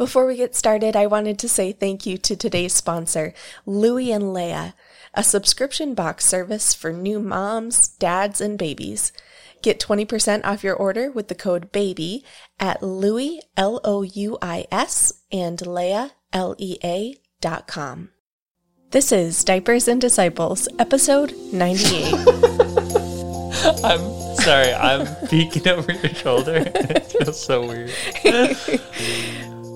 Before 0.00 0.24
we 0.24 0.36
get 0.36 0.56
started, 0.56 0.96
I 0.96 1.04
wanted 1.04 1.38
to 1.40 1.46
say 1.46 1.72
thank 1.72 2.06
you 2.06 2.16
to 2.16 2.34
today's 2.34 2.72
sponsor, 2.72 3.34
Louie 3.66 4.10
and 4.10 4.34
Leia, 4.34 4.72
a 5.12 5.22
subscription 5.22 5.92
box 5.92 6.24
service 6.24 6.72
for 6.72 6.90
new 6.90 7.20
moms, 7.20 7.86
dads, 7.86 8.40
and 8.40 8.58
babies. 8.58 9.12
Get 9.60 9.78
20% 9.78 10.42
off 10.42 10.64
your 10.64 10.74
order 10.74 11.10
with 11.10 11.28
the 11.28 11.34
code 11.34 11.70
BABY 11.70 12.24
at 12.58 12.82
Louis, 12.82 13.42
L 13.58 13.78
O 13.84 14.00
U 14.00 14.38
I 14.40 14.66
S, 14.72 15.12
and 15.30 15.58
Leia, 15.58 16.12
L 16.32 16.54
E 16.56 16.78
A 16.82 17.16
dot 17.42 17.66
com. 17.66 18.08
This 18.92 19.12
is 19.12 19.44
Diapers 19.44 19.86
and 19.86 20.00
Disciples, 20.00 20.66
episode 20.78 21.34
98. 21.52 22.14
I'm 23.84 24.34
sorry, 24.36 24.72
I'm 24.72 25.14
peeking 25.28 25.68
over 25.68 25.92
your 25.92 26.14
shoulder. 26.14 26.54
it 26.74 27.04
feels 27.04 27.38
so 27.38 27.66
weird. 27.68 27.92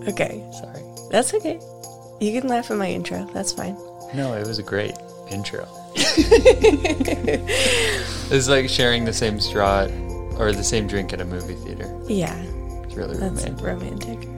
Okay, 0.09 0.43
Sorry. 0.61 0.83
that's 1.11 1.33
okay. 1.35 1.59
You 2.21 2.39
can 2.41 2.49
laugh 2.49 2.71
at 2.71 2.77
my 2.77 2.89
intro, 2.91 3.25
that's 3.35 3.53
fine. 3.53 3.75
No, 4.15 4.35
it 4.35 4.47
was 4.47 4.59
a 4.59 4.63
great 4.63 4.95
intro. 5.31 5.67
it's 8.31 8.49
like 8.49 8.69
sharing 8.69 9.05
the 9.05 9.13
same 9.13 9.41
straw 9.41 9.83
or 10.39 10.53
the 10.53 10.65
same 10.65 10.87
drink 10.87 11.13
at 11.13 11.21
a 11.21 11.25
movie 11.25 11.55
theater. 11.55 11.89
Yeah, 12.09 12.37
It's 12.85 12.95
really 12.95 13.17
that's 13.17 13.45
romantic. 13.61 14.19
romantic. 14.19 14.29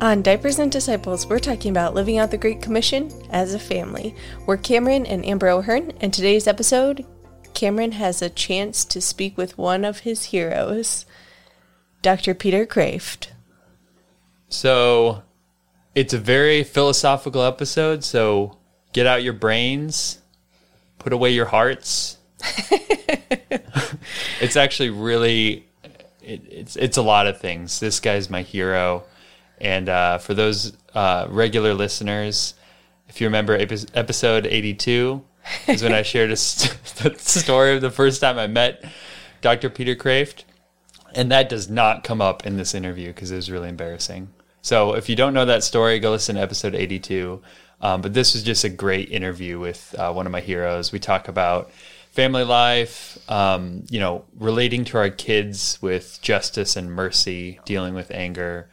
On 0.00 0.22
Diapers 0.22 0.58
and 0.60 0.70
Disciples, 0.70 1.26
we're 1.26 1.40
talking 1.40 1.70
about 1.72 1.94
living 1.94 2.18
out 2.18 2.30
the 2.30 2.38
Great 2.38 2.62
Commission 2.62 3.10
as 3.30 3.52
a 3.52 3.58
family. 3.58 4.14
We're 4.46 4.56
Cameron 4.56 5.06
and 5.06 5.26
Amber 5.26 5.48
O'Hearn, 5.48 5.90
and 6.00 6.14
today's 6.14 6.46
episode, 6.46 7.04
Cameron 7.52 7.92
has 7.92 8.22
a 8.22 8.30
chance 8.30 8.84
to 8.84 9.00
speak 9.00 9.36
with 9.36 9.58
one 9.58 9.84
of 9.84 10.00
his 10.00 10.26
heroes, 10.26 11.04
Dr. 12.00 12.32
Peter 12.34 12.64
Kreeft. 12.64 13.28
So, 14.48 15.22
it's 15.94 16.14
a 16.14 16.18
very 16.18 16.64
philosophical 16.64 17.42
episode. 17.42 18.04
So, 18.04 18.58
get 18.92 19.06
out 19.06 19.22
your 19.22 19.32
brains, 19.32 20.18
put 20.98 21.12
away 21.12 21.30
your 21.30 21.46
hearts. 21.46 22.18
it's 24.40 24.56
actually 24.56 24.90
really, 24.90 25.66
it, 26.22 26.42
it's 26.50 26.76
it's 26.76 26.96
a 26.96 27.02
lot 27.02 27.26
of 27.26 27.40
things. 27.40 27.80
This 27.80 28.00
guy's 28.00 28.30
my 28.30 28.42
hero, 28.42 29.04
and 29.60 29.88
uh, 29.88 30.18
for 30.18 30.34
those 30.34 30.72
uh, 30.94 31.26
regular 31.28 31.74
listeners, 31.74 32.54
if 33.08 33.20
you 33.20 33.26
remember 33.26 33.54
epi- 33.54 33.88
episode 33.94 34.46
eighty-two, 34.46 35.24
is 35.66 35.82
when 35.82 35.92
I 35.92 36.02
shared 36.02 36.30
a 36.30 36.36
st- 36.36 36.76
the 36.96 37.18
story 37.18 37.74
of 37.74 37.82
the 37.82 37.90
first 37.90 38.20
time 38.20 38.38
I 38.38 38.46
met 38.46 38.84
Dr. 39.40 39.70
Peter 39.70 39.94
Kreeft. 39.94 40.44
And 41.14 41.32
that 41.32 41.48
does 41.48 41.70
not 41.70 42.04
come 42.04 42.20
up 42.20 42.44
in 42.46 42.58
this 42.58 42.74
interview 42.74 43.08
because 43.08 43.30
it 43.30 43.36
was 43.36 43.50
really 43.50 43.70
embarrassing. 43.70 44.28
So 44.68 44.92
if 44.92 45.08
you 45.08 45.16
don't 45.16 45.32
know 45.32 45.46
that 45.46 45.64
story, 45.64 45.98
go 45.98 46.10
listen 46.10 46.36
to 46.36 46.42
episode 46.42 46.74
82. 46.74 47.40
Um, 47.80 48.02
but 48.02 48.12
this 48.12 48.34
was 48.34 48.42
just 48.42 48.64
a 48.64 48.68
great 48.68 49.10
interview 49.10 49.58
with 49.58 49.94
uh, 49.98 50.12
one 50.12 50.26
of 50.26 50.32
my 50.32 50.42
heroes. 50.42 50.92
We 50.92 50.98
talk 50.98 51.26
about 51.26 51.70
family 52.10 52.44
life, 52.44 53.16
um, 53.30 53.86
you 53.88 53.98
know, 53.98 54.26
relating 54.36 54.84
to 54.84 54.98
our 54.98 55.08
kids 55.08 55.78
with 55.80 56.18
justice 56.20 56.76
and 56.76 56.92
mercy, 56.92 57.60
dealing 57.64 57.94
with 57.94 58.10
anger, 58.10 58.68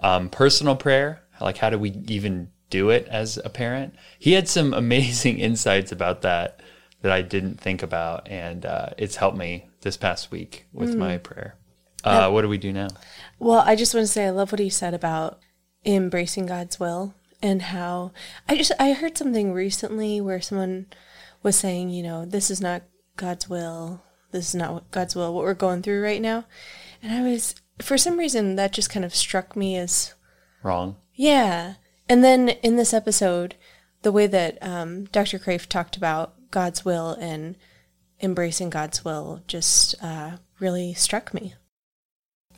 um, 0.00 0.28
personal 0.28 0.76
prayer, 0.76 1.22
like 1.40 1.56
how 1.56 1.70
do 1.70 1.78
we 1.78 1.92
even 2.08 2.50
do 2.68 2.90
it 2.90 3.08
as 3.08 3.38
a 3.42 3.48
parent? 3.48 3.94
He 4.18 4.32
had 4.32 4.46
some 4.46 4.74
amazing 4.84 5.38
insights 5.38 5.90
about 5.90 6.20
that 6.20 6.60
that 7.00 7.12
I 7.12 7.22
didn't 7.22 7.58
think 7.58 7.82
about, 7.82 8.28
and 8.28 8.66
uh, 8.66 8.90
it's 8.98 9.16
helped 9.16 9.38
me 9.38 9.70
this 9.80 9.96
past 9.96 10.30
week 10.30 10.66
with 10.74 10.94
my 10.96 11.16
prayer. 11.16 11.54
Uh, 12.04 12.30
what 12.30 12.42
do 12.42 12.48
we 12.48 12.58
do 12.58 12.72
now? 12.72 12.88
Well, 13.40 13.64
I 13.66 13.74
just 13.74 13.94
want 13.94 14.06
to 14.06 14.12
say 14.12 14.26
I 14.26 14.30
love 14.30 14.52
what 14.52 14.58
he 14.60 14.68
said 14.68 14.94
about 14.94 15.40
embracing 15.84 16.44
God's 16.46 16.78
will 16.78 17.14
and 17.42 17.62
how 17.62 18.12
I 18.46 18.56
just 18.56 18.70
I 18.78 18.92
heard 18.92 19.16
something 19.16 19.52
recently 19.52 20.20
where 20.20 20.42
someone 20.42 20.86
was 21.42 21.56
saying, 21.56 21.88
you 21.88 22.02
know, 22.02 22.26
this 22.26 22.50
is 22.50 22.60
not 22.60 22.82
God's 23.16 23.48
will. 23.48 24.02
This 24.30 24.50
is 24.50 24.54
not 24.54 24.74
what 24.74 24.90
God's 24.90 25.16
will 25.16 25.34
what 25.34 25.44
we're 25.44 25.54
going 25.54 25.82
through 25.82 26.02
right 26.04 26.20
now. 26.20 26.44
And 27.02 27.12
I 27.12 27.28
was 27.28 27.54
for 27.80 27.96
some 27.96 28.18
reason 28.18 28.56
that 28.56 28.72
just 28.72 28.90
kind 28.90 29.06
of 29.06 29.14
struck 29.14 29.56
me 29.56 29.74
as 29.76 30.14
Wrong. 30.62 30.96
yeah. 31.14 31.74
And 32.10 32.22
then 32.22 32.50
in 32.50 32.76
this 32.76 32.92
episode, 32.92 33.54
the 34.02 34.12
way 34.12 34.26
that 34.26 34.58
um, 34.60 35.04
Dr. 35.06 35.38
Kreeft 35.38 35.68
talked 35.68 35.96
about 35.96 36.34
God's 36.50 36.84
will 36.84 37.12
and 37.12 37.56
embracing 38.20 38.68
God's 38.68 39.04
will 39.04 39.42
just 39.46 39.94
uh, 40.02 40.32
really 40.58 40.92
struck 40.92 41.32
me. 41.32 41.54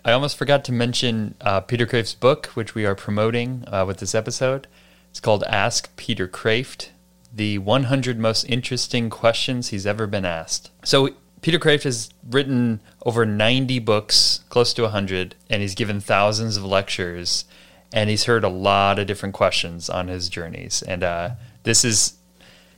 I 0.04 0.12
almost 0.12 0.36
forgot 0.36 0.64
to 0.64 0.72
mention 0.72 1.36
uh, 1.40 1.60
Peter 1.60 1.86
Kreeft's 1.86 2.14
book, 2.14 2.46
which 2.54 2.74
we 2.74 2.84
are 2.84 2.96
promoting 2.96 3.64
uh, 3.68 3.84
with 3.86 3.98
this 3.98 4.16
episode. 4.16 4.66
It's 5.10 5.20
called 5.20 5.44
Ask 5.44 5.94
Peter 5.96 6.26
Kreeft, 6.26 6.88
the 7.32 7.58
100 7.58 8.18
most 8.18 8.44
interesting 8.44 9.10
questions 9.10 9.68
he's 9.68 9.86
ever 9.86 10.08
been 10.08 10.24
asked. 10.24 10.70
So, 10.84 11.10
Peter 11.40 11.58
Kreeft 11.58 11.84
has 11.84 12.10
written 12.28 12.80
over 13.04 13.24
90 13.26 13.78
books, 13.80 14.40
close 14.48 14.72
to 14.74 14.82
100, 14.82 15.34
and 15.50 15.62
he's 15.62 15.74
given 15.74 16.00
thousands 16.00 16.56
of 16.56 16.64
lectures, 16.64 17.44
and 17.92 18.10
he's 18.10 18.24
heard 18.24 18.44
a 18.44 18.48
lot 18.48 18.98
of 18.98 19.06
different 19.06 19.34
questions 19.34 19.90
on 19.90 20.08
his 20.08 20.28
journeys. 20.28 20.82
And 20.82 21.02
uh, 21.02 21.30
this 21.62 21.84
is 21.84 22.14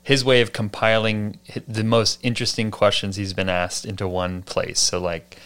his 0.03 0.25
way 0.25 0.41
of 0.41 0.53
compiling 0.53 1.39
the 1.67 1.85
most 1.85 2.19
interesting 2.23 2.71
questions 2.71 3.17
he's 3.17 3.33
been 3.33 3.49
asked 3.49 3.87
into 3.87 4.09
one 4.09 4.43
place. 4.43 4.81
So, 4.81 4.99
like, 4.99 5.39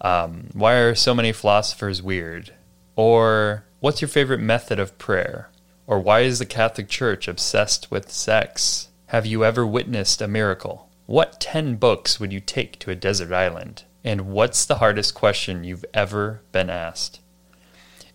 um, 0.00 0.48
why 0.52 0.74
are 0.74 0.94
so 0.94 1.14
many 1.14 1.32
philosophers 1.32 2.02
weird? 2.02 2.52
Or 2.94 3.64
what's 3.80 4.00
your 4.00 4.08
favorite 4.08 4.40
method 4.40 4.78
of 4.78 4.98
prayer? 4.98 5.50
Or 5.86 6.00
why 6.00 6.20
is 6.20 6.38
the 6.38 6.46
Catholic 6.46 6.88
Church 6.88 7.28
obsessed 7.28 7.90
with 7.90 8.10
sex? 8.10 8.88
Have 9.06 9.26
you 9.26 9.44
ever 9.44 9.66
witnessed 9.66 10.20
a 10.20 10.28
miracle? 10.28 10.88
What 11.06 11.40
10 11.40 11.76
books 11.76 12.18
would 12.18 12.32
you 12.32 12.40
take 12.40 12.78
to 12.80 12.90
a 12.90 12.96
desert 12.96 13.32
island? 13.32 13.84
And 14.02 14.32
what's 14.32 14.64
the 14.64 14.76
hardest 14.76 15.14
question 15.14 15.64
you've 15.64 15.84
ever 15.94 16.40
been 16.52 16.70
asked? 16.70 17.20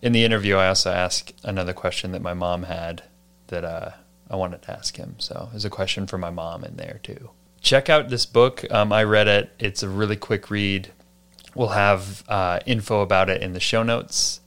In 0.02 0.12
the 0.12 0.24
interview, 0.24 0.56
I 0.56 0.68
also 0.68 0.90
asked 0.90 1.32
another 1.44 1.72
question 1.72 2.12
that 2.12 2.22
my 2.22 2.34
mom 2.34 2.64
had 2.64 3.04
that 3.46 3.64
uh, 3.64 3.90
I 4.28 4.36
wanted 4.36 4.62
to 4.62 4.72
ask 4.72 4.96
him. 4.96 5.14
So 5.18 5.48
there's 5.50 5.64
a 5.64 5.70
question 5.70 6.06
for 6.06 6.18
my 6.18 6.30
mom 6.30 6.64
in 6.64 6.76
there 6.76 7.00
too. 7.02 7.30
Check 7.60 7.88
out 7.88 8.08
this 8.08 8.26
book. 8.26 8.64
Um, 8.70 8.92
I 8.92 9.04
read 9.04 9.28
it. 9.28 9.52
It's 9.58 9.82
a 9.82 9.88
really 9.88 10.16
quick 10.16 10.50
read. 10.50 10.90
We'll 11.54 11.68
have 11.68 12.24
uh, 12.28 12.60
info 12.66 13.02
about 13.02 13.28
it 13.28 13.42
in 13.42 13.52
the 13.52 13.60
show 13.60 13.82
notes. 13.82 14.40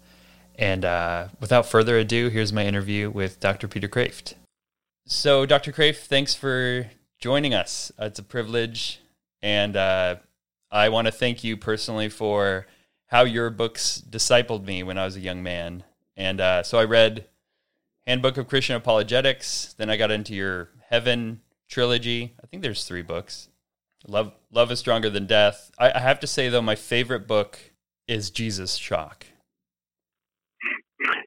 And 0.58 0.86
uh, 0.86 1.28
without 1.40 1.66
further 1.66 1.98
ado, 1.98 2.30
here's 2.30 2.54
my 2.54 2.66
interview 2.66 3.10
with 3.10 3.40
Dr. 3.40 3.68
Peter 3.68 3.88
Kreeft. 3.88 4.34
So, 5.06 5.46
Dr. 5.46 5.72
Kreeft, 5.72 6.08
thanks 6.08 6.34
for 6.34 6.90
joining 7.20 7.54
us. 7.54 7.92
Uh, 8.00 8.06
it's 8.06 8.20
a 8.20 8.24
privilege. 8.24 9.02
And 9.42 9.76
uh, 9.76 10.16
I 10.72 10.90
want 10.90 11.08
to 11.08 11.12
thank 11.12 11.44
you 11.44 11.58
personally 11.58 12.10
for 12.10 12.66
how 13.08 13.24
your 13.24 13.50
books 13.50 14.02
discipled 14.10 14.66
me 14.66 14.82
when 14.82 14.98
I 14.98 15.06
was 15.06 15.16
a 15.16 15.20
young 15.20 15.44
man. 15.44 15.84
And 16.18 16.42
uh, 16.42 16.64
so 16.64 16.80
I 16.80 16.86
read 16.86 17.26
Handbook 18.08 18.38
of 18.38 18.48
Christian 18.48 18.76
Apologetics. 18.76 19.76
Then 19.78 19.90
I 19.90 19.98
got 19.98 20.12
into 20.12 20.34
your 20.34 20.70
Heaven 20.90 21.42
trilogy. 21.68 22.34
I 22.42 22.48
think 22.48 22.64
there's 22.64 22.86
three 22.86 23.02
books. 23.02 23.50
Love, 24.08 24.34
Love 24.52 24.72
is 24.72 24.80
Stronger 24.80 25.10
Than 25.10 25.26
Death. 25.26 25.72
I, 25.78 25.92
I 25.94 26.00
have 26.00 26.20
to 26.22 26.28
say, 26.28 26.50
though, 26.50 26.62
my 26.62 26.76
favorite 26.76 27.28
book 27.28 27.60
is 28.08 28.30
Jesus 28.30 28.76
Shock. 28.76 29.26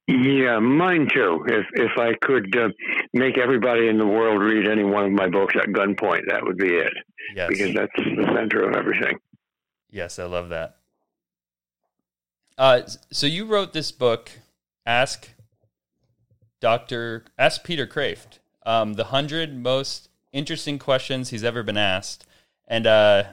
Yeah, 0.06 0.58
mine 0.58 1.08
too. 1.12 1.44
If 1.46 1.66
if 1.74 1.98
I 1.98 2.14
could 2.22 2.56
uh, 2.56 2.70
make 3.12 3.36
everybody 3.36 3.88
in 3.88 3.98
the 3.98 4.06
world 4.06 4.40
read 4.42 4.66
any 4.66 4.82
one 4.82 5.04
of 5.04 5.12
my 5.12 5.28
books 5.28 5.54
at 5.54 5.68
gunpoint, 5.68 6.22
that 6.28 6.42
would 6.42 6.56
be 6.56 6.74
it. 6.74 6.92
Yes. 7.36 7.48
Because 7.48 7.74
that's 7.74 7.92
the 7.94 8.32
center 8.34 8.62
of 8.62 8.74
everything. 8.74 9.18
Yes, 9.90 10.18
I 10.18 10.24
love 10.24 10.48
that. 10.48 10.76
Uh, 12.56 12.82
so 13.12 13.26
you 13.26 13.44
wrote 13.44 13.72
this 13.72 13.92
book, 13.92 14.30
Ask 14.86 15.28
Doctor, 16.60 17.24
Ask 17.38 17.62
Peter 17.62 17.86
Kreeft, 17.86 18.38
um, 18.64 18.94
the 18.94 19.04
hundred 19.04 19.54
most 19.56 20.08
interesting 20.32 20.78
questions 20.78 21.30
he's 21.30 21.44
ever 21.44 21.62
been 21.62 21.76
asked, 21.76 22.26
and 22.68 22.86
uh, 22.86 23.24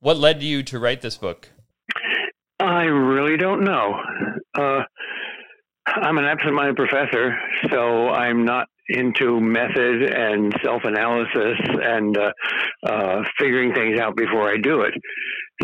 what 0.00 0.16
led 0.16 0.42
you 0.42 0.62
to 0.62 0.78
write 0.78 1.00
this 1.00 1.16
book? 1.16 1.48
I 2.60 2.84
really 2.84 3.36
don't 3.36 3.64
know. 3.64 3.94
Uh, 4.56 4.82
I'm 5.86 6.18
an 6.18 6.24
absent-minded 6.24 6.76
professor, 6.76 7.36
so 7.70 8.08
I'm 8.08 8.44
not 8.44 8.68
into 8.88 9.40
method 9.40 10.02
and 10.14 10.54
self-analysis 10.62 11.58
and 11.82 12.16
uh, 12.16 12.32
uh, 12.86 13.22
figuring 13.38 13.74
things 13.74 13.98
out 13.98 14.16
before 14.16 14.50
I 14.50 14.56
do 14.56 14.82
it. 14.82 14.94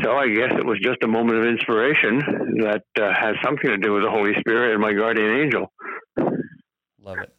So 0.02 0.12
I 0.12 0.28
guess 0.28 0.52
it 0.52 0.66
was 0.66 0.78
just 0.82 1.02
a 1.02 1.08
moment 1.08 1.38
of 1.38 1.46
inspiration 1.46 2.18
that 2.62 2.84
uh, 3.00 3.12
has 3.18 3.34
something 3.44 3.70
to 3.70 3.76
do 3.78 3.92
with 3.92 4.02
the 4.02 4.10
Holy 4.10 4.32
Spirit 4.40 4.72
and 4.72 4.80
my 4.80 4.92
guardian 4.92 5.30
angel. 5.30 5.72
Love 7.00 7.18
it. 7.18 7.32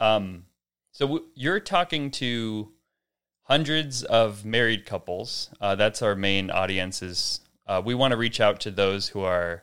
Um, 0.00 0.44
so 0.92 1.06
w- 1.06 1.24
you're 1.34 1.60
talking 1.60 2.10
to 2.12 2.72
hundreds 3.46 4.02
of 4.02 4.44
married 4.44 4.84
couples. 4.86 5.50
Uh, 5.60 5.74
that's 5.74 6.02
our 6.02 6.14
main 6.14 6.50
audience. 6.50 7.02
Is 7.02 7.40
uh, 7.66 7.80
we 7.84 7.94
want 7.94 8.12
to 8.12 8.16
reach 8.16 8.40
out 8.40 8.60
to 8.60 8.70
those 8.70 9.08
who 9.08 9.22
are 9.22 9.62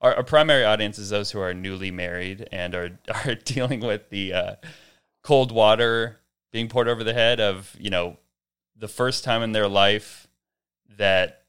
our, 0.00 0.16
our, 0.16 0.22
primary 0.22 0.64
audience 0.64 0.98
is 0.98 1.10
those 1.10 1.30
who 1.30 1.40
are 1.40 1.54
newly 1.54 1.90
married 1.90 2.48
and 2.52 2.74
are 2.74 2.98
are 3.24 3.34
dealing 3.34 3.80
with 3.80 4.10
the 4.10 4.32
uh, 4.32 4.54
cold 5.22 5.52
water 5.52 6.20
being 6.52 6.68
poured 6.68 6.88
over 6.88 7.02
the 7.02 7.14
head 7.14 7.40
of 7.40 7.76
you 7.78 7.90
know 7.90 8.18
the 8.76 8.88
first 8.88 9.24
time 9.24 9.42
in 9.42 9.52
their 9.52 9.68
life 9.68 10.26
that 10.96 11.42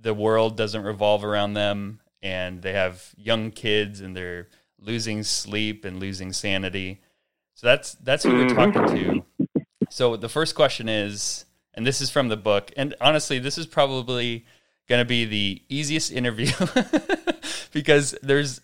the 0.00 0.14
world 0.14 0.56
doesn't 0.56 0.82
revolve 0.82 1.24
around 1.24 1.54
them 1.54 2.00
and 2.22 2.62
they 2.62 2.72
have 2.72 3.14
young 3.16 3.50
kids 3.50 4.00
and 4.00 4.16
they're 4.16 4.48
losing 4.80 5.22
sleep 5.22 5.84
and 5.84 6.00
losing 6.00 6.32
sanity. 6.32 7.00
So 7.54 7.66
that's 7.66 7.92
that's 7.94 8.24
who 8.24 8.34
we're 8.34 8.48
talking 8.48 8.86
to. 8.86 9.24
So 9.98 10.16
the 10.16 10.28
first 10.28 10.54
question 10.54 10.88
is, 10.88 11.44
and 11.74 11.84
this 11.84 12.00
is 12.00 12.08
from 12.08 12.28
the 12.28 12.36
book, 12.36 12.70
and 12.76 12.94
honestly, 13.00 13.40
this 13.40 13.58
is 13.58 13.66
probably 13.66 14.46
going 14.88 15.00
to 15.00 15.04
be 15.04 15.24
the 15.24 15.60
easiest 15.68 16.12
interview 16.12 16.52
because 17.72 18.14
there's 18.22 18.60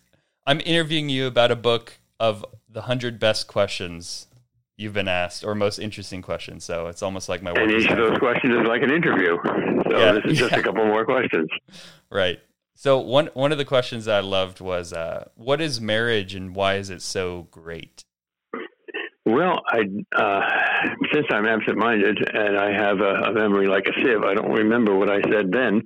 I'm 0.47 0.61
interviewing 0.61 1.09
you 1.09 1.27
about 1.27 1.51
a 1.51 1.57
book 1.57 1.99
of 2.21 2.47
the 2.69 2.83
hundred 2.83 3.19
best 3.19 3.49
questions 3.49 4.29
you've 4.77 4.93
been 4.93 5.09
asked 5.09 5.43
or 5.43 5.57
most 5.57 5.81
interesting 5.81 6.23
questions. 6.23 6.63
So 6.63 6.87
it's 6.87 7.03
almost 7.03 7.29
like 7.29 7.43
my 7.43 7.51
work. 7.51 7.63
And 7.63 7.73
each 7.73 7.91
of 7.91 7.97
those 7.97 8.17
questions 8.19 8.55
is 8.55 8.69
like 8.69 8.83
an 8.83 8.93
interview. 8.93 9.37
So 9.91 9.99
yeah, 9.99 10.13
this 10.13 10.25
is 10.27 10.39
just 10.39 10.53
yeah. 10.53 10.59
a 10.59 10.63
couple 10.69 10.87
more 10.87 11.05
questions. 11.05 11.51
Right. 12.13 12.39
So 12.77 13.01
one 13.01 13.27
one 13.35 13.51
of 13.51 13.59
the 13.59 13.65
questions 13.65 14.07
I 14.07 14.21
loved 14.21 14.61
was, 14.61 14.93
uh, 14.93 15.31
"What 15.35 15.61
is 15.61 15.81
marriage 15.81 16.37
and 16.37 16.55
why 16.55 16.77
is 16.77 16.91
it 16.91 17.03
so 17.03 17.49
great?" 17.51 18.05
Well, 19.27 19.63
I 19.67 19.81
uh, 20.15 20.41
since 21.13 21.27
I'm 21.31 21.47
absent-minded 21.47 22.19
and 22.35 22.59
I 22.59 22.73
have 22.73 23.01
a, 23.01 23.31
a, 23.31 23.33
memory 23.33 23.67
like 23.67 23.85
a 23.87 24.03
sieve, 24.03 24.23
I 24.23 24.35
don't 24.35 24.53
remember 24.53 24.95
what 24.95 25.09
I 25.09 25.23
said 25.23 25.51
then. 25.51 25.81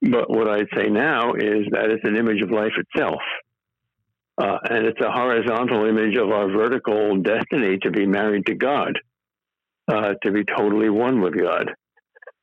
But 0.00 0.30
what 0.30 0.48
I'd 0.48 0.68
say 0.74 0.88
now 0.88 1.34
is 1.34 1.66
that 1.72 1.90
it's 1.90 2.04
an 2.04 2.16
image 2.16 2.40
of 2.40 2.50
life 2.50 2.72
itself, 2.78 3.20
uh, 4.40 4.56
and 4.70 4.86
it's 4.86 5.00
a 5.02 5.12
horizontal 5.12 5.84
image 5.84 6.16
of 6.16 6.30
our 6.30 6.48
vertical 6.50 7.18
destiny 7.18 7.76
to 7.82 7.90
be 7.90 8.06
married 8.06 8.46
to 8.46 8.54
God, 8.54 8.98
uh, 9.92 10.14
to 10.22 10.32
be 10.32 10.44
totally 10.56 10.88
one 10.88 11.20
with 11.20 11.34
God. 11.38 11.70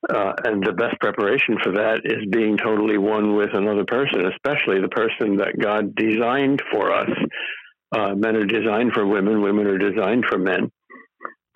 Uh, 0.07 0.33
and 0.44 0.63
the 0.63 0.74
best 0.74 1.00
preparation 1.00 1.57
for 1.63 1.71
that 1.71 2.01
is 2.03 2.30
being 2.30 2.57
totally 2.57 3.00
one 3.00 3.36
with 3.36 3.50
another 3.53 3.86
person, 3.86 4.21
especially 4.27 4.80
the 4.80 4.89
person 4.89 5.38
that 5.38 5.57
God 5.59 5.95
designed 5.95 6.62
for 6.71 6.94
us. 6.94 7.09
Uh, 7.95 8.13
men 8.15 8.36
are 8.36 8.45
designed 8.45 8.92
for 8.94 9.06
women, 9.06 9.42
women 9.42 9.68
are 9.68 9.77
designed 9.77 10.25
for 10.30 10.38
men. 10.38 10.69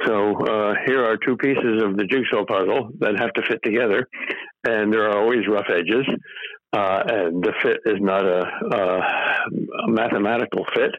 So 0.05 0.37
uh, 0.37 0.75
here 0.85 1.03
are 1.03 1.17
two 1.17 1.35
pieces 1.35 1.83
of 1.83 1.97
the 1.97 2.05
jigsaw 2.05 2.45
puzzle 2.45 2.91
that 2.99 3.19
have 3.19 3.33
to 3.33 3.41
fit 3.41 3.59
together, 3.63 4.07
and 4.65 4.93
there 4.93 5.09
are 5.09 5.17
always 5.17 5.45
rough 5.47 5.67
edges. 5.69 6.05
Uh, 6.71 7.03
and 7.07 7.43
the 7.43 7.51
fit 7.61 7.79
is 7.85 7.99
not 7.99 8.23
a, 8.25 8.43
a, 8.71 9.87
mathematical 9.87 10.65
fit. 10.73 10.91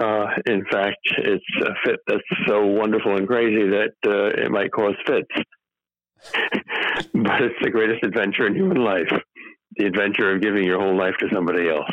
Uh, 0.00 0.26
in 0.46 0.64
fact, 0.70 0.96
it's 1.18 1.44
a 1.62 1.74
fit 1.84 2.00
that's 2.06 2.22
so 2.46 2.64
wonderful 2.64 3.14
and 3.16 3.26
crazy 3.26 3.68
that 3.68 3.92
uh, 4.06 4.42
it 4.42 4.50
might 4.50 4.72
cause 4.72 4.94
fits. 5.06 5.28
but 7.14 7.42
it's 7.42 7.54
the 7.62 7.70
greatest 7.70 8.02
adventure 8.02 8.46
in 8.46 8.54
human 8.54 8.82
life 8.82 9.12
the 9.78 9.86
adventure 9.86 10.34
of 10.34 10.42
giving 10.42 10.64
your 10.64 10.80
whole 10.80 10.96
life 10.96 11.14
to 11.20 11.26
somebody 11.32 11.68
else. 11.68 11.90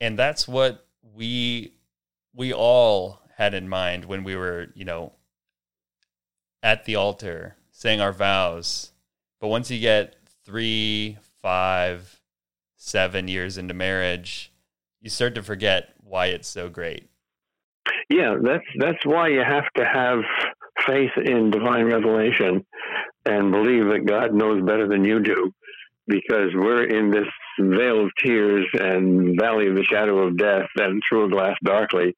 And 0.00 0.18
that's 0.18 0.48
what 0.48 0.86
we 1.14 1.72
we 2.38 2.52
all 2.52 3.20
had 3.36 3.52
in 3.52 3.68
mind 3.68 4.04
when 4.04 4.22
we 4.22 4.36
were, 4.36 4.68
you 4.74 4.84
know, 4.84 5.12
at 6.62 6.84
the 6.84 6.94
altar 6.94 7.56
saying 7.72 8.00
our 8.00 8.12
vows. 8.12 8.92
But 9.40 9.48
once 9.48 9.70
you 9.70 9.80
get 9.80 10.14
three, 10.44 11.18
five, 11.42 12.20
seven 12.76 13.26
years 13.26 13.58
into 13.58 13.74
marriage, 13.74 14.52
you 15.00 15.10
start 15.10 15.34
to 15.34 15.42
forget 15.42 15.94
why 16.02 16.26
it's 16.26 16.48
so 16.48 16.68
great. 16.68 17.08
Yeah, 18.08 18.36
that's 18.40 18.64
that's 18.78 19.04
why 19.04 19.28
you 19.28 19.40
have 19.40 19.70
to 19.76 19.84
have 19.84 20.20
faith 20.86 21.10
in 21.22 21.50
divine 21.50 21.86
revelation 21.86 22.64
and 23.26 23.50
believe 23.50 23.86
that 23.88 24.06
God 24.06 24.32
knows 24.32 24.62
better 24.64 24.88
than 24.88 25.04
you 25.04 25.20
do 25.20 25.52
because 26.06 26.54
we're 26.54 26.84
in 26.84 27.10
this 27.10 27.26
vale 27.58 28.04
of 28.04 28.10
tears 28.22 28.66
and 28.74 29.38
valley 29.38 29.68
of 29.68 29.76
the 29.76 29.84
shadow 29.84 30.26
of 30.26 30.36
death 30.36 30.68
and 30.76 31.02
through 31.08 31.26
a 31.26 31.30
glass 31.30 31.56
darkly. 31.64 32.16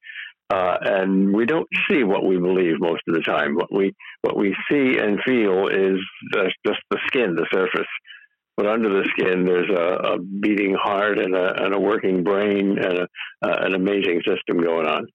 Uh, 0.53 0.77
and 0.81 1.33
we 1.33 1.47
don't 1.47 1.69
see 1.89 2.03
what 2.03 2.25
we 2.25 2.37
believe 2.37 2.81
most 2.81 3.03
of 3.09 3.15
the 3.15 3.21
time. 3.21 3.55
What 3.55 3.73
we 3.73 3.95
what 4.23 4.37
we 4.37 4.55
see 4.71 4.99
and 4.99 5.21
feel 5.25 5.69
is 5.69 5.99
just, 6.35 6.57
just 6.67 6.81
the 6.91 6.99
skin, 7.07 7.37
the 7.37 7.47
surface. 7.53 7.89
But 8.57 8.67
under 8.67 8.89
the 8.89 9.09
skin, 9.13 9.45
there's 9.45 9.71
a, 9.71 10.15
a 10.15 10.19
beating 10.19 10.75
heart 10.75 11.19
and 11.19 11.35
a, 11.35 11.65
and 11.65 11.75
a, 11.75 11.81
working 11.81 12.25
brain 12.25 12.79
and 12.79 12.99
a, 12.99 13.03
uh, 13.43 13.57
an 13.61 13.75
amazing 13.75 14.21
system 14.27 14.63
going 14.63 14.87
on. 14.87 15.07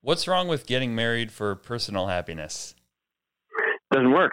What's 0.00 0.28
wrong 0.28 0.48
with 0.48 0.66
getting 0.66 0.94
married 0.94 1.32
for 1.32 1.54
personal 1.54 2.06
happiness? 2.06 2.74
Doesn't 3.90 4.12
work 4.12 4.32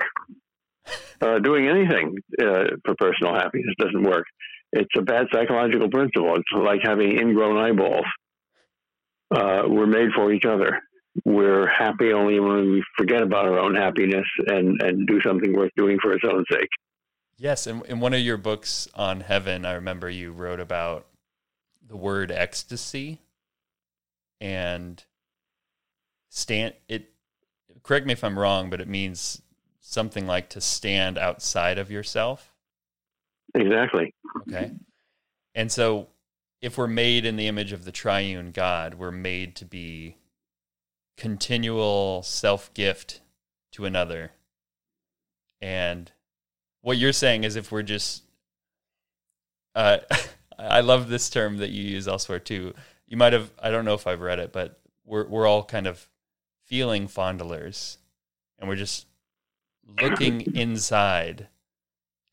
uh, 1.21 1.39
doing 1.39 1.67
anything 1.67 2.15
uh, 2.41 2.75
for 2.83 2.95
personal 2.97 3.33
happiness 3.33 3.73
doesn't 3.79 4.03
work. 4.03 4.25
It's 4.73 4.89
a 4.97 5.01
bad 5.01 5.27
psychological 5.33 5.89
principle. 5.89 6.35
It's 6.35 6.45
like 6.53 6.81
having 6.83 7.19
ingrown 7.19 7.57
eyeballs. 7.57 8.05
Uh, 9.33 9.63
we're 9.67 9.87
made 9.87 10.09
for 10.15 10.31
each 10.31 10.45
other. 10.45 10.79
We're 11.25 11.67
happy 11.67 12.13
only 12.13 12.39
when 12.39 12.71
we 12.71 12.83
forget 12.97 13.21
about 13.21 13.45
our 13.45 13.59
own 13.59 13.75
happiness 13.75 14.25
and, 14.47 14.81
and 14.81 15.07
do 15.07 15.19
something 15.21 15.53
worth 15.53 15.71
doing 15.75 15.97
for 16.01 16.13
its 16.13 16.23
own 16.25 16.45
sake. 16.49 16.69
Yes, 17.37 17.67
in, 17.67 17.81
in 17.85 17.99
one 17.99 18.13
of 18.13 18.19
your 18.19 18.37
books 18.37 18.87
on 18.93 19.21
heaven, 19.21 19.65
I 19.65 19.73
remember 19.73 20.09
you 20.09 20.31
wrote 20.31 20.59
about 20.59 21.07
the 21.85 21.97
word 21.97 22.31
ecstasy 22.31 23.19
and 24.39 25.03
stand 26.29 26.73
it 26.87 27.11
correct 27.83 28.05
me 28.05 28.13
if 28.13 28.23
I'm 28.23 28.37
wrong, 28.37 28.69
but 28.69 28.81
it 28.81 28.87
means 28.87 29.41
something 29.79 30.27
like 30.27 30.49
to 30.49 30.61
stand 30.61 31.17
outside 31.17 31.77
of 31.77 31.91
yourself. 31.91 32.50
Exactly. 33.55 34.13
Okay. 34.47 34.71
And 35.55 35.71
so 35.71 36.07
if 36.61 36.77
we're 36.77 36.87
made 36.87 37.25
in 37.25 37.35
the 37.35 37.47
image 37.47 37.71
of 37.71 37.85
the 37.85 37.91
triune 37.91 38.51
God, 38.51 38.95
we're 38.95 39.11
made 39.11 39.55
to 39.57 39.65
be 39.65 40.17
continual 41.17 42.23
self 42.23 42.73
gift 42.73 43.21
to 43.73 43.85
another. 43.85 44.31
And 45.59 46.11
what 46.81 46.97
you're 46.97 47.13
saying 47.13 47.43
is 47.43 47.55
if 47.55 47.71
we're 47.71 47.83
just 47.83 48.23
uh, 49.75 49.99
I 50.59 50.81
love 50.81 51.09
this 51.09 51.29
term 51.29 51.57
that 51.57 51.71
you 51.71 51.83
use 51.83 52.07
elsewhere 52.07 52.39
too. 52.39 52.73
You 53.07 53.17
might 53.17 53.33
have 53.33 53.51
I 53.61 53.71
don't 53.71 53.85
know 53.85 53.93
if 53.93 54.07
I've 54.07 54.21
read 54.21 54.39
it, 54.39 54.53
but 54.53 54.79
we're 55.05 55.27
we're 55.27 55.47
all 55.47 55.63
kind 55.63 55.87
of 55.87 56.07
feeling 56.65 57.07
fondlers 57.07 57.97
and 58.59 58.69
we're 58.69 58.75
just 58.75 59.07
looking 60.01 60.41
inside 60.55 61.47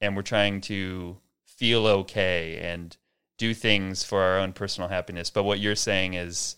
and 0.01 0.17
we're 0.17 0.23
trying 0.23 0.61
to 0.63 1.19
feel 1.45 1.87
okay 1.87 2.59
and 2.59 2.97
do 3.37 3.55
things 3.55 4.05
for 4.05 4.21
our 4.23 4.39
own 4.39 4.53
personal 4.53 4.89
happiness. 4.89 5.31
But 5.31 5.45
what 5.45 5.59
you're 5.61 5.77
saying 5.77 6.15
is 6.15 6.57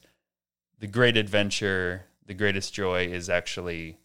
the 0.78 0.86
great 0.86 1.16
adventure, 1.16 2.06
the 2.26 2.34
greatest 2.34 2.72
joy 2.72 3.06
is 3.06 3.28
actually 3.28 3.98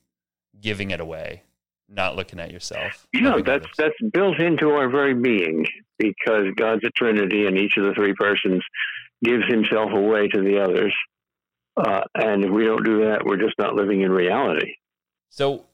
giving 0.60 0.92
it 0.92 1.00
away, 1.00 1.44
not 1.90 2.16
looking 2.16 2.40
at 2.40 2.52
yourself. 2.52 3.08
You 3.14 3.22
know, 3.22 3.42
that's 3.42 3.66
others. 3.66 3.76
that's 3.78 4.12
built 4.14 4.40
into 4.40 4.72
our 4.72 4.90
very 4.90 5.14
being 5.14 5.66
because 5.98 6.48
God's 6.56 6.84
a 6.84 6.90
Trinity 6.92 7.48
and 7.48 7.58
each 7.58 7.78
of 7.78 7.86
the 7.86 7.94
three 7.94 8.14
persons 8.14 8.64
gives 9.24 9.46
himself 9.48 9.92
away 9.92 10.28
to 10.28 10.42
the 10.42 10.62
others. 10.62 10.94
Uh, 11.78 12.02
and 12.16 12.44
if 12.44 12.52
we 12.52 12.66
don't 12.66 12.84
do 12.84 13.06
that, 13.06 13.26
we're 13.26 13.38
just 13.38 13.56
not 13.58 13.74
living 13.74 14.02
in 14.02 14.12
reality. 14.12 14.76
So 15.30 15.66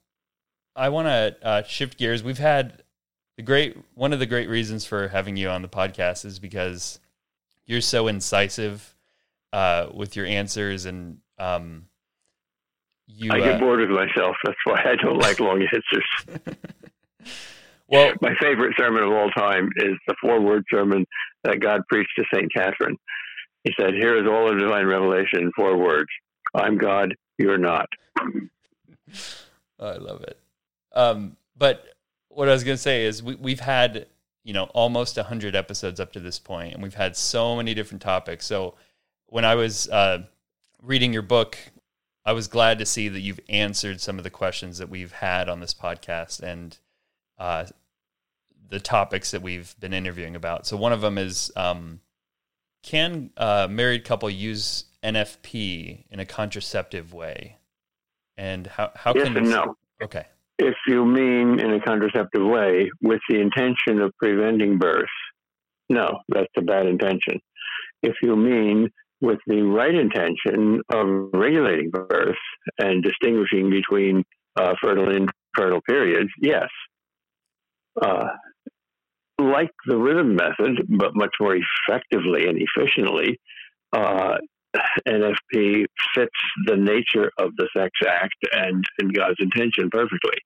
I 0.76 0.90
want 0.90 1.08
to 1.08 1.36
uh, 1.44 1.64
shift 1.64 1.98
gears. 1.98 2.24
We've 2.24 2.38
had 2.38 2.84
the 3.42 3.46
great 3.46 3.76
one 3.96 4.14
of 4.14 4.20
the 4.20 4.28
great 4.28 4.50
reasons 4.50 4.86
for 4.86 5.08
having 5.08 5.36
you 5.36 5.50
on 5.50 5.64
the 5.64 5.68
podcast 5.68 6.26
is 6.26 6.38
because 6.38 7.00
you're 7.66 7.82
so 7.82 8.08
incisive 8.08 8.96
uh, 9.52 9.88
with 9.92 10.16
your 10.16 10.28
answers 10.28 10.86
and 10.86 11.18
um, 11.40 11.88
you. 13.08 13.32
I 13.32 13.40
get 13.40 13.56
uh, 13.56 13.60
bored 13.60 13.80
with 13.80 13.90
myself. 13.90 14.36
That's 14.46 14.60
why 14.66 14.84
I 14.86 14.96
don't 14.96 15.18
like 15.18 15.40
long 15.40 15.60
answers. 15.60 16.46
well, 17.88 18.14
my 18.22 18.36
favorite 18.40 18.76
sermon 18.78 19.02
of 19.02 19.12
all 19.12 19.32
time 19.32 19.72
is 19.78 19.94
the 20.08 20.14
four-word 20.22 20.64
sermon 20.72 21.04
that 21.44 21.60
God 21.60 21.82
preached 21.90 22.12
to 22.20 22.26
Saint 22.32 22.54
Catherine. 22.54 22.98
He 23.64 23.74
said, 23.80 23.96
"Here 23.96 24.24
is 24.24 24.30
all 24.30 24.52
of 24.52 24.60
divine 24.60 24.86
revelation 24.86 25.40
in 25.40 25.52
four 25.56 25.78
words: 25.78 26.10
I'm 26.54 26.78
God, 26.78 27.16
you're 27.40 27.58
not." 27.58 27.88
I 29.80 29.94
love 29.94 30.22
it. 30.22 30.38
Um, 30.94 31.38
but 31.58 31.88
what 32.34 32.50
I 32.50 32.54
was 32.54 32.64
going 32.64 32.76
to 32.76 32.82
say 32.82 33.06
is 33.06 33.22
we, 33.22 33.36
we've 33.36 33.60
had, 33.60 34.08
you 34.44 34.54
know, 34.54 34.66
almost 34.66 35.18
100 35.18 35.56
episodes 35.56 36.00
up 36.00 36.14
to 36.14 36.20
this 36.20 36.40
point, 36.40 36.74
and 36.74 36.84
we've 36.84 36.94
had 36.94 37.16
so 37.16 37.56
many 37.56 37.74
different 37.74 38.02
topics. 38.02 38.46
So 38.46 38.76
when 39.28 39.46
I 39.46 39.56
was 39.56 39.90
uh, 39.90 40.24
reading 40.82 41.14
your 41.14 41.22
book, 41.22 41.58
I 42.26 42.34
was 42.34 42.48
glad 42.48 42.80
to 42.80 42.86
see 42.86 43.10
that 43.10 43.20
you've 43.20 43.40
answered 43.50 44.00
some 44.00 44.18
of 44.18 44.24
the 44.24 44.30
questions 44.30 44.78
that 44.78 44.90
we've 44.90 45.12
had 45.12 45.50
on 45.50 45.60
this 45.60 45.74
podcast 45.74 46.42
and 46.42 46.78
uh, 47.38 47.66
the 48.70 48.80
topics 48.80 49.32
that 49.32 49.42
we've 49.42 49.76
been 49.80 49.94
interviewing 49.94 50.36
about. 50.36 50.68
So 50.68 50.78
one 50.78 50.94
of 50.94 51.02
them 51.02 51.18
is 51.18 51.52
um, 51.56 52.00
can 52.84 53.32
a 53.38 53.68
married 53.70 54.06
couple 54.06 54.30
use 54.30 54.86
NFP 55.04 56.06
in 56.10 56.20
a 56.20 56.26
contraceptive 56.26 57.14
way? 57.14 57.58
And 58.38 58.66
how, 58.66 58.92
how 58.96 59.14
yes 59.16 59.28
can 59.28 59.38
and 59.38 59.50
no. 59.50 59.78
Okay. 60.02 60.26
If 60.64 60.76
you 60.86 61.04
mean 61.04 61.60
in 61.60 61.74
a 61.74 61.82
contraceptive 61.82 62.46
way 62.46 62.92
with 63.02 63.20
the 63.28 63.40
intention 63.40 64.00
of 64.00 64.14
preventing 64.20 64.78
birth, 64.78 65.10
no, 65.90 66.20
that's 66.30 66.54
a 66.56 66.62
bad 66.62 66.86
intention. 66.86 67.40
If 68.04 68.14
you 68.22 68.36
mean 68.36 68.92
with 69.22 69.40
the 69.48 69.64
right 69.64 69.96
intention 69.96 70.84
of 70.94 71.30
regulating 71.34 71.90
birth 71.90 72.38
and 72.78 73.02
distinguishing 73.02 73.72
between 73.72 74.24
uh, 74.56 74.76
fertile 74.80 75.10
and 75.10 75.32
infertile 75.58 75.82
periods, 75.82 76.30
yes. 76.40 76.70
Uh, 78.00 78.28
like 79.40 79.72
the 79.88 79.98
rhythm 79.98 80.36
method, 80.36 80.86
but 80.90 81.16
much 81.16 81.34
more 81.40 81.58
effectively 81.58 82.48
and 82.48 82.60
efficiently, 82.62 83.40
uh, 83.94 84.38
NFP 85.08 85.86
fits 86.14 86.30
the 86.68 86.78
nature 86.78 87.32
of 87.40 87.50
the 87.58 87.68
sex 87.76 87.90
act 88.08 88.38
and, 88.52 88.86
and 89.00 89.12
God's 89.12 89.40
intention 89.40 89.90
perfectly. 89.90 90.38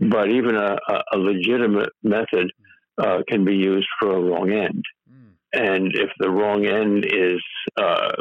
But 0.00 0.30
even 0.30 0.56
a, 0.56 0.76
a 1.12 1.18
legitimate 1.18 1.90
method 2.02 2.50
uh, 2.98 3.18
can 3.28 3.44
be 3.44 3.54
used 3.54 3.88
for 4.00 4.16
a 4.16 4.20
wrong 4.20 4.50
end. 4.50 4.82
Mm. 5.10 5.32
And 5.52 5.92
if 5.94 6.10
the 6.18 6.30
wrong 6.30 6.66
end 6.66 7.04
is 7.04 7.42
uh, 7.80 8.12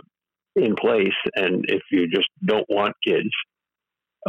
in 0.56 0.76
place, 0.76 1.16
and 1.36 1.66
if 1.68 1.82
you 1.92 2.08
just 2.10 2.28
don't 2.44 2.66
want 2.70 2.96
kids, 3.06 3.30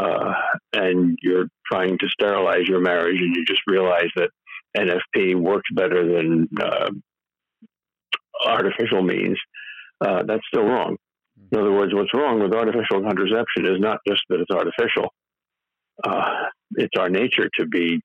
uh, 0.00 0.32
and 0.72 1.18
you're 1.22 1.48
trying 1.70 1.98
to 1.98 2.08
sterilize 2.08 2.68
your 2.68 2.80
marriage, 2.80 3.20
and 3.20 3.34
you 3.34 3.44
just 3.44 3.62
realize 3.66 4.10
that 4.16 4.30
NFP 4.76 5.34
works 5.34 5.68
better 5.74 6.06
than 6.06 6.48
uh, 6.60 6.90
artificial 8.46 9.02
means, 9.02 9.38
uh, 10.00 10.22
that's 10.26 10.46
still 10.52 10.64
wrong. 10.64 10.96
In 11.52 11.58
other 11.58 11.72
words, 11.72 11.92
what's 11.92 12.14
wrong 12.14 12.40
with 12.40 12.54
artificial 12.54 13.02
contraception 13.02 13.66
is 13.66 13.80
not 13.80 13.98
just 14.06 14.22
that 14.28 14.40
it's 14.40 14.50
artificial. 14.50 15.12
It's 16.72 16.96
our 16.98 17.08
nature 17.08 17.48
to 17.58 17.66
be 17.66 18.00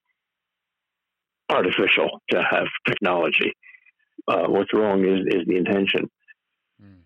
artificial, 1.50 2.22
to 2.31 2.43
have 2.50 2.67
technology. 2.88 3.53
Uh, 4.27 4.48
what's 4.48 4.74
wrong 4.74 5.05
is, 5.05 5.19
is 5.27 5.45
the 5.45 5.55
intention. 5.55 6.10
Mm. 6.81 7.01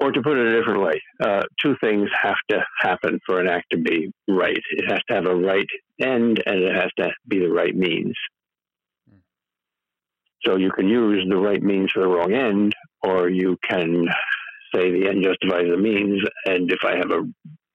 Or 0.00 0.12
to 0.12 0.22
put 0.22 0.38
it 0.38 0.46
a 0.46 0.58
different 0.58 0.82
way, 0.82 1.00
uh, 1.22 1.42
two 1.60 1.76
things 1.80 2.08
have 2.20 2.36
to 2.50 2.64
happen 2.80 3.18
for 3.26 3.40
an 3.40 3.48
act 3.48 3.66
to 3.72 3.78
be 3.78 4.12
right. 4.28 4.60
It 4.70 4.90
has 4.90 5.00
to 5.08 5.14
have 5.14 5.26
a 5.26 5.34
right 5.34 5.66
end 6.00 6.42
and 6.46 6.58
it 6.60 6.74
has 6.74 6.90
to 6.98 7.10
be 7.26 7.40
the 7.40 7.50
right 7.50 7.74
means. 7.74 8.14
Mm. 9.10 9.18
So 10.44 10.56
you 10.56 10.70
can 10.70 10.88
use 10.88 11.26
the 11.28 11.36
right 11.36 11.62
means 11.62 11.90
for 11.92 12.00
the 12.00 12.08
wrong 12.08 12.32
end, 12.32 12.74
or 13.02 13.28
you 13.28 13.58
can 13.68 14.06
say 14.74 14.90
the 14.90 15.08
end 15.08 15.24
justifies 15.24 15.66
the 15.68 15.76
means, 15.76 16.22
and 16.46 16.70
if 16.70 16.78
I 16.84 16.96
have 16.96 17.10
a 17.10 17.22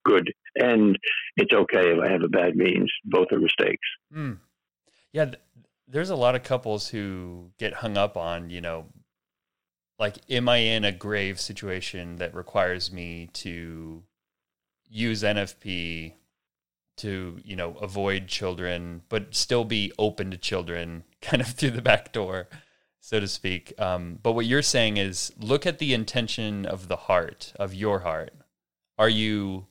good 0.07 0.31
and 0.55 0.97
it's 1.35 1.53
okay 1.53 1.91
if 1.91 1.99
I 1.99 2.11
have 2.11 2.23
a 2.23 2.29
bad 2.29 2.55
means. 2.55 2.91
Both 3.05 3.31
are 3.31 3.39
mistakes. 3.39 3.87
Mm. 4.15 4.39
Yeah, 5.13 5.25
th- 5.25 5.39
there's 5.87 6.09
a 6.09 6.15
lot 6.15 6.35
of 6.35 6.43
couples 6.43 6.87
who 6.89 7.51
get 7.59 7.73
hung 7.73 7.97
up 7.97 8.17
on, 8.17 8.49
you 8.49 8.61
know, 8.61 8.85
like, 9.99 10.17
am 10.29 10.47
I 10.47 10.57
in 10.57 10.85
a 10.85 10.91
grave 10.91 11.39
situation 11.39 12.17
that 12.17 12.35
requires 12.35 12.91
me 12.91 13.29
to 13.33 14.03
use 14.89 15.23
NFP 15.23 16.13
to, 16.97 17.39
you 17.43 17.55
know, 17.55 17.73
avoid 17.75 18.27
children, 18.27 19.01
but 19.09 19.35
still 19.35 19.65
be 19.65 19.91
open 19.97 20.31
to 20.31 20.37
children 20.37 21.03
kind 21.21 21.41
of 21.41 21.49
through 21.49 21.71
the 21.71 21.81
back 21.81 22.11
door? 22.11 22.47
so 22.99 23.21
to 23.21 23.27
speak. 23.27 23.73
Um, 23.79 24.19
but 24.21 24.33
what 24.33 24.45
you're 24.45 24.61
saying 24.61 24.97
is 24.97 25.31
look 25.39 25.65
at 25.65 25.79
the 25.79 25.93
intention 25.93 26.65
of 26.65 26.89
the 26.89 26.97
heart, 26.97 27.53
of 27.57 27.73
your 27.73 27.99
heart. 27.99 28.33
Are 28.97 29.07
you 29.07 29.67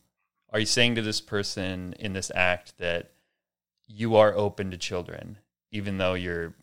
are 0.56 0.60
you 0.60 0.64
saying 0.64 0.94
to 0.94 1.02
this 1.02 1.20
person 1.20 1.94
in 1.98 2.14
this 2.14 2.32
act 2.34 2.78
that 2.78 3.10
you 3.86 4.16
are 4.16 4.34
open 4.34 4.70
to 4.70 4.78
children, 4.78 5.36
even 5.70 5.98
though 5.98 6.14
you're 6.14 6.54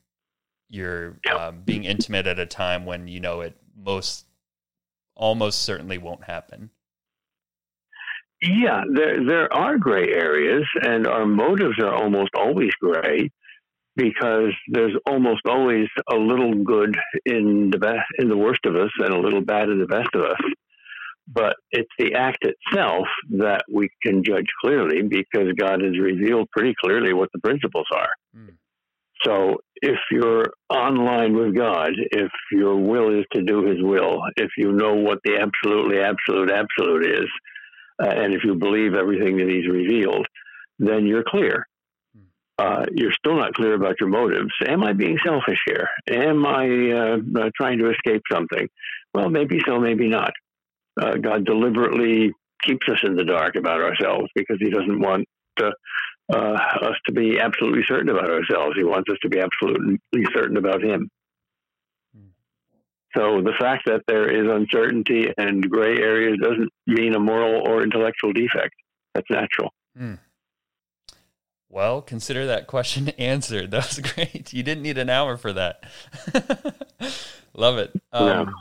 you're 0.68 1.20
um, 1.32 1.62
being 1.64 1.84
intimate 1.84 2.26
at 2.26 2.40
a 2.40 2.48
time 2.48 2.88
when 2.88 3.08
you 3.08 3.20
know 3.20 3.42
it 3.42 3.56
most 3.78 4.26
almost 5.14 5.62
certainly 5.62 6.00
won't 6.00 6.24
happen? 6.24 6.72
Yeah, 8.42 8.82
there 8.92 9.24
there 9.24 9.54
are 9.54 9.78
gray 9.78 10.12
areas, 10.12 10.66
and 10.82 11.06
our 11.06 11.28
motives 11.28 11.78
are 11.78 11.94
almost 11.94 12.32
always 12.36 12.72
gray 12.82 13.30
because 13.96 14.54
there's 14.70 14.96
almost 15.06 15.42
always 15.48 15.88
a 16.12 16.16
little 16.16 16.56
good 16.64 16.98
in 17.28 17.70
the 17.70 17.78
best, 17.78 18.08
in 18.18 18.28
the 18.28 18.38
worst 18.38 18.66
of 18.66 18.76
us 18.76 18.90
and 18.98 19.14
a 19.14 19.20
little 19.20 19.42
bad 19.42 19.70
in 19.70 19.78
the 19.78 19.86
best 19.86 20.10
of 20.16 20.24
us. 20.24 20.42
But 21.28 21.56
it's 21.72 21.90
the 21.98 22.16
act 22.16 22.46
itself 22.46 23.08
that 23.32 23.64
we 23.72 23.90
can 24.04 24.24
judge 24.24 24.48
clearly 24.62 25.02
because 25.04 25.54
God 25.58 25.82
has 25.82 25.98
revealed 25.98 26.50
pretty 26.52 26.74
clearly 26.84 27.14
what 27.14 27.30
the 27.34 27.40
principles 27.40 27.88
are. 27.94 28.10
Mm. 28.36 28.56
So 29.26 29.58
if 29.76 30.00
you're 30.12 30.48
online 30.70 31.34
with 31.34 31.56
God, 31.56 31.92
if 32.12 32.32
your 32.52 32.76
will 32.76 33.18
is 33.18 33.26
to 33.34 33.42
do 33.42 33.66
His 33.66 33.78
will, 33.82 34.22
if 34.36 34.50
you 34.58 34.74
know 34.74 34.96
what 34.96 35.20
the 35.24 35.38
absolutely 35.38 36.00
absolute 36.00 36.52
absolute 36.52 37.06
is, 37.06 37.30
uh, 38.04 38.10
and 38.10 38.34
if 38.34 38.44
you 38.44 38.56
believe 38.56 38.96
everything 38.96 39.38
that 39.38 39.48
He's 39.48 39.68
revealed, 39.68 40.28
then 40.78 41.06
you're 41.06 41.24
clear 41.26 41.66
uh, 42.60 42.86
you're 42.94 43.14
still 43.14 43.36
not 43.36 43.54
clear 43.54 43.74
about 43.74 43.96
your 44.00 44.10
motives. 44.10 44.52
Am 44.68 44.84
I 44.84 44.94
being 44.94 45.18
selfish 45.26 45.58
here? 45.66 45.90
Am 46.12 46.46
I 46.46 46.92
uh, 46.92 47.18
uh, 47.40 47.50
trying 47.56 47.80
to 47.80 47.90
escape 47.90 48.22
something? 48.32 48.68
Well, 49.14 49.30
maybe 49.30 49.60
so, 49.66 49.80
maybe 49.80 50.08
not. 50.08 50.34
Uh, 51.02 51.16
God 51.18 51.46
deliberately 51.46 52.32
keeps 52.64 52.88
us 52.90 53.00
in 53.04 53.16
the 53.16 53.26
dark 53.26 53.56
about 53.56 53.82
ourselves 53.82 54.30
because 54.36 54.58
He 54.60 54.70
doesn't 54.70 55.00
want 55.00 55.28
uh, 55.62 55.72
us 56.30 56.96
to 57.08 57.14
be 57.14 57.40
absolutely 57.40 57.84
certain 57.88 58.10
about 58.10 58.30
ourselves. 58.30 58.76
He 58.76 58.84
wants 58.84 59.10
us 59.12 59.18
to 59.24 59.30
be 59.30 59.40
absolutely 59.40 60.26
certain 60.34 60.58
about 60.58 60.84
Him. 60.84 61.10
Hmm. 62.16 62.30
So 63.16 63.42
the 63.42 63.54
fact 63.60 63.84
that 63.88 64.02
there 64.08 64.30
is 64.30 64.52
uncertainty 64.52 65.28
and 65.38 65.70
gray 65.70 65.98
areas 65.98 66.38
doesn't 66.42 66.70
mean 66.88 67.16
a 67.16 67.20
moral 67.20 67.68
or 67.68 67.84
intellectual 67.84 68.34
defect. 68.34 68.74
That's 69.14 69.30
natural. 69.30 69.72
Mm. 70.00 70.20
Well, 71.74 72.04
consider 72.04 72.46
that 72.46 72.68
question 72.68 73.10
answered. 73.18 73.72
That 73.72 73.88
was 73.88 74.00
great. 74.14 74.54
You 74.54 74.64
didn't 74.64 74.84
need 74.84 74.98
an 74.98 75.10
hour 75.10 75.38
for 75.38 75.54
that. 75.54 75.84
Love 77.54 77.78
it. 77.80 77.92
Um, 78.12 78.28
no. 78.28 78.54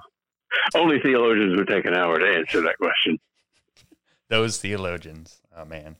Only 0.74 1.00
theologians 1.00 1.56
would 1.56 1.68
take 1.68 1.84
an 1.84 1.94
hour 1.94 2.18
to 2.18 2.26
answer 2.26 2.60
that 2.62 2.78
question. 2.78 3.18
Those 4.28 4.58
theologians. 4.58 5.40
Oh 5.56 5.64
man. 5.64 5.96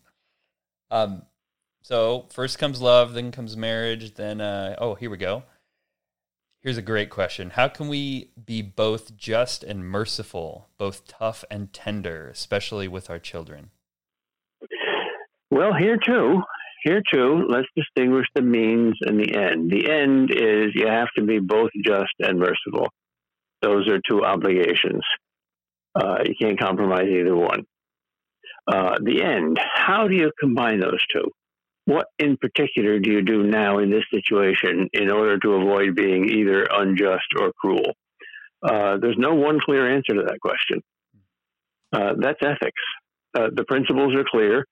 Um. 0.90 1.22
So 1.82 2.26
first 2.30 2.58
comes 2.58 2.80
love, 2.80 3.14
then 3.14 3.32
comes 3.32 3.56
marriage, 3.56 4.14
then 4.14 4.40
uh, 4.40 4.76
oh 4.78 4.94
here 4.94 5.10
we 5.10 5.16
go. 5.16 5.42
Here's 6.62 6.78
a 6.78 6.82
great 6.82 7.10
question. 7.10 7.50
How 7.50 7.66
can 7.66 7.88
we 7.88 8.30
be 8.46 8.62
both 8.62 9.16
just 9.16 9.64
and 9.64 9.84
merciful, 9.84 10.68
both 10.78 11.08
tough 11.08 11.44
and 11.50 11.72
tender, 11.72 12.28
especially 12.28 12.86
with 12.86 13.10
our 13.10 13.18
children? 13.18 13.70
Well, 15.50 15.74
here 15.74 15.98
too, 15.98 16.40
here 16.84 17.02
too, 17.12 17.46
let's 17.48 17.66
distinguish 17.76 18.26
the 18.36 18.42
means 18.42 18.94
and 19.00 19.18
the 19.18 19.34
end. 19.34 19.72
The 19.72 19.90
end 19.90 20.30
is 20.30 20.72
you 20.74 20.86
have 20.86 21.08
to 21.18 21.24
be 21.24 21.40
both 21.40 21.70
just 21.84 22.14
and 22.20 22.38
merciful. 22.38 22.88
Those 23.62 23.88
are 23.88 24.00
two 24.08 24.24
obligations. 24.24 25.02
Uh, 25.94 26.18
you 26.24 26.34
can't 26.40 26.58
compromise 26.58 27.06
either 27.08 27.36
one. 27.36 27.64
Uh, 28.66 28.96
the 29.02 29.22
end, 29.22 29.58
how 29.74 30.08
do 30.08 30.14
you 30.14 30.30
combine 30.40 30.80
those 30.80 31.00
two? 31.12 31.30
What 31.84 32.06
in 32.18 32.36
particular 32.36 32.98
do 32.98 33.10
you 33.10 33.22
do 33.22 33.42
now 33.42 33.78
in 33.78 33.90
this 33.90 34.04
situation 34.12 34.88
in 34.92 35.10
order 35.10 35.38
to 35.38 35.52
avoid 35.54 35.96
being 35.96 36.28
either 36.28 36.66
unjust 36.70 37.26
or 37.38 37.52
cruel? 37.52 37.92
Uh, 38.62 38.98
there's 38.98 39.18
no 39.18 39.34
one 39.34 39.58
clear 39.60 39.92
answer 39.92 40.14
to 40.14 40.22
that 40.28 40.40
question. 40.40 40.80
Uh, 41.92 42.14
that's 42.18 42.38
ethics. 42.42 42.82
Uh, 43.34 43.48
the 43.52 43.64
principles 43.64 44.14
are 44.14 44.24
clear 44.24 44.64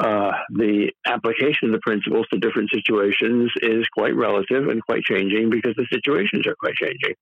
uh, 0.00 0.32
the 0.50 0.90
application 1.06 1.68
of 1.68 1.72
the 1.72 1.80
principles 1.82 2.26
to 2.32 2.38
different 2.38 2.70
situations 2.72 3.52
is 3.60 3.86
quite 3.92 4.14
relative 4.16 4.68
and 4.68 4.82
quite 4.82 5.02
changing 5.02 5.50
because 5.50 5.74
the 5.76 5.86
situations 5.92 6.46
are 6.46 6.54
quite 6.58 6.74
changing. 6.74 7.14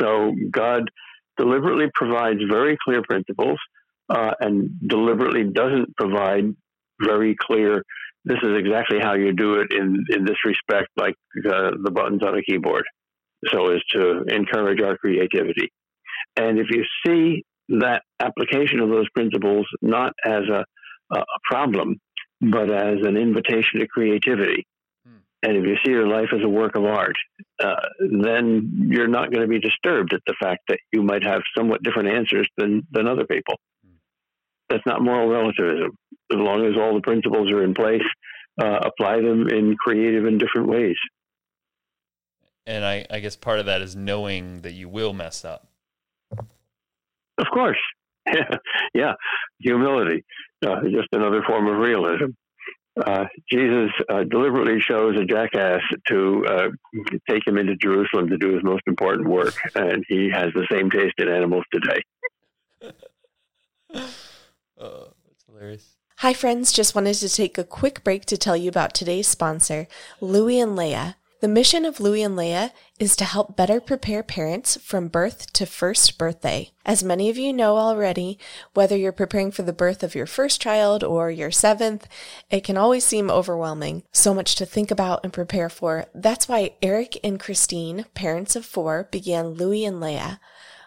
So 0.00 0.32
God 0.50 0.90
deliberately 1.36 1.86
provides 1.94 2.40
very 2.48 2.76
clear 2.84 3.02
principles 3.02 3.58
uh, 4.08 4.32
and 4.40 4.70
deliberately 4.86 5.44
doesn't 5.44 5.96
provide 5.96 6.54
very 7.00 7.36
clear. 7.40 7.82
This 8.24 8.38
is 8.42 8.56
exactly 8.56 8.98
how 9.00 9.14
you 9.14 9.32
do 9.32 9.54
it 9.54 9.72
in 9.72 10.04
in 10.10 10.24
this 10.24 10.36
respect, 10.44 10.88
like 10.96 11.14
uh, 11.44 11.72
the 11.82 11.90
buttons 11.90 12.22
on 12.22 12.36
a 12.36 12.42
keyboard, 12.42 12.84
so 13.48 13.70
as 13.70 13.80
to 13.92 14.22
encourage 14.28 14.80
our 14.80 14.96
creativity. 14.96 15.72
And 16.36 16.58
if 16.58 16.66
you 16.70 16.84
see 17.04 17.44
that 17.80 18.02
application 18.20 18.80
of 18.80 18.90
those 18.90 19.08
principles 19.10 19.66
not 19.80 20.12
as 20.24 20.42
a 20.48 20.64
a 21.14 21.24
problem, 21.44 22.00
but 22.40 22.70
as 22.70 22.98
an 23.02 23.16
invitation 23.16 23.80
to 23.80 23.86
creativity. 23.86 24.66
And 25.42 25.56
if 25.56 25.64
you 25.64 25.76
see 25.84 25.90
your 25.90 26.06
life 26.06 26.28
as 26.32 26.40
a 26.44 26.48
work 26.48 26.76
of 26.76 26.84
art, 26.84 27.16
uh, 27.62 27.74
then 27.98 28.88
you're 28.90 29.08
not 29.08 29.32
going 29.32 29.42
to 29.42 29.48
be 29.48 29.58
disturbed 29.58 30.12
at 30.14 30.20
the 30.26 30.34
fact 30.40 30.60
that 30.68 30.78
you 30.92 31.02
might 31.02 31.24
have 31.24 31.42
somewhat 31.56 31.82
different 31.82 32.10
answers 32.10 32.48
than, 32.56 32.86
than 32.92 33.08
other 33.08 33.26
people. 33.26 33.54
That's 34.68 34.86
not 34.86 35.02
moral 35.02 35.28
relativism. 35.28 35.90
As 36.32 36.38
long 36.38 36.64
as 36.64 36.76
all 36.78 36.94
the 36.94 37.02
principles 37.02 37.50
are 37.50 37.62
in 37.62 37.74
place, 37.74 38.02
uh, 38.60 38.78
apply 38.84 39.16
them 39.16 39.48
in 39.48 39.76
creative 39.76 40.24
and 40.24 40.38
different 40.38 40.68
ways. 40.68 40.96
And 42.64 42.84
I, 42.84 43.04
I 43.10 43.18
guess 43.18 43.36
part 43.36 43.58
of 43.58 43.66
that 43.66 43.82
is 43.82 43.96
knowing 43.96 44.60
that 44.62 44.72
you 44.72 44.88
will 44.88 45.12
mess 45.12 45.44
up. 45.44 45.66
Of 47.38 47.46
course. 47.52 47.78
yeah, 48.94 49.14
humility, 49.58 50.24
uh, 50.64 50.80
just 50.84 51.08
another 51.12 51.42
form 51.46 51.66
of 51.66 51.76
realism. 51.76 52.30
Uh, 52.96 53.24
Jesus 53.50 53.90
uh, 54.10 54.24
deliberately 54.24 54.78
chose 54.86 55.16
a 55.18 55.24
jackass 55.24 55.80
to 56.08 56.44
uh, 56.46 56.68
take 57.28 57.46
him 57.46 57.56
into 57.56 57.74
Jerusalem 57.76 58.28
to 58.28 58.36
do 58.36 58.52
his 58.52 58.62
most 58.62 58.82
important 58.86 59.28
work, 59.28 59.54
and 59.74 60.04
he 60.08 60.28
has 60.30 60.52
the 60.54 60.66
same 60.70 60.90
taste 60.90 61.14
in 61.18 61.28
animals 61.28 61.64
today. 61.72 62.02
oh, 64.78 65.08
that's 65.26 65.44
hilarious. 65.46 65.96
Hi, 66.18 66.34
friends. 66.34 66.70
Just 66.70 66.94
wanted 66.94 67.14
to 67.14 67.28
take 67.28 67.56
a 67.56 67.64
quick 67.64 68.04
break 68.04 68.26
to 68.26 68.36
tell 68.36 68.56
you 68.56 68.68
about 68.68 68.94
today's 68.94 69.26
sponsor, 69.26 69.88
Louie 70.20 70.60
and 70.60 70.76
Leah. 70.76 71.16
The 71.42 71.48
mission 71.48 71.84
of 71.84 71.98
Louie 71.98 72.22
and 72.22 72.36
Leah 72.36 72.72
is 73.00 73.16
to 73.16 73.24
help 73.24 73.56
better 73.56 73.80
prepare 73.80 74.22
parents 74.22 74.76
from 74.76 75.08
birth 75.08 75.52
to 75.54 75.66
first 75.66 76.16
birthday. 76.16 76.70
As 76.86 77.02
many 77.02 77.28
of 77.30 77.36
you 77.36 77.52
know 77.52 77.78
already, 77.78 78.38
whether 78.74 78.96
you're 78.96 79.10
preparing 79.10 79.50
for 79.50 79.62
the 79.62 79.72
birth 79.72 80.04
of 80.04 80.14
your 80.14 80.26
first 80.26 80.60
child 80.60 81.02
or 81.02 81.32
your 81.32 81.50
seventh, 81.50 82.06
it 82.48 82.62
can 82.62 82.76
always 82.76 83.02
seem 83.02 83.28
overwhelming. 83.28 84.04
So 84.12 84.32
much 84.32 84.54
to 84.54 84.64
think 84.64 84.92
about 84.92 85.18
and 85.24 85.32
prepare 85.32 85.68
for. 85.68 86.06
That's 86.14 86.46
why 86.46 86.74
Eric 86.80 87.18
and 87.24 87.40
Christine, 87.40 88.04
parents 88.14 88.54
of 88.54 88.64
four, 88.64 89.08
began 89.10 89.48
Louie 89.48 89.84
and 89.84 90.00
Leah. 90.00 90.38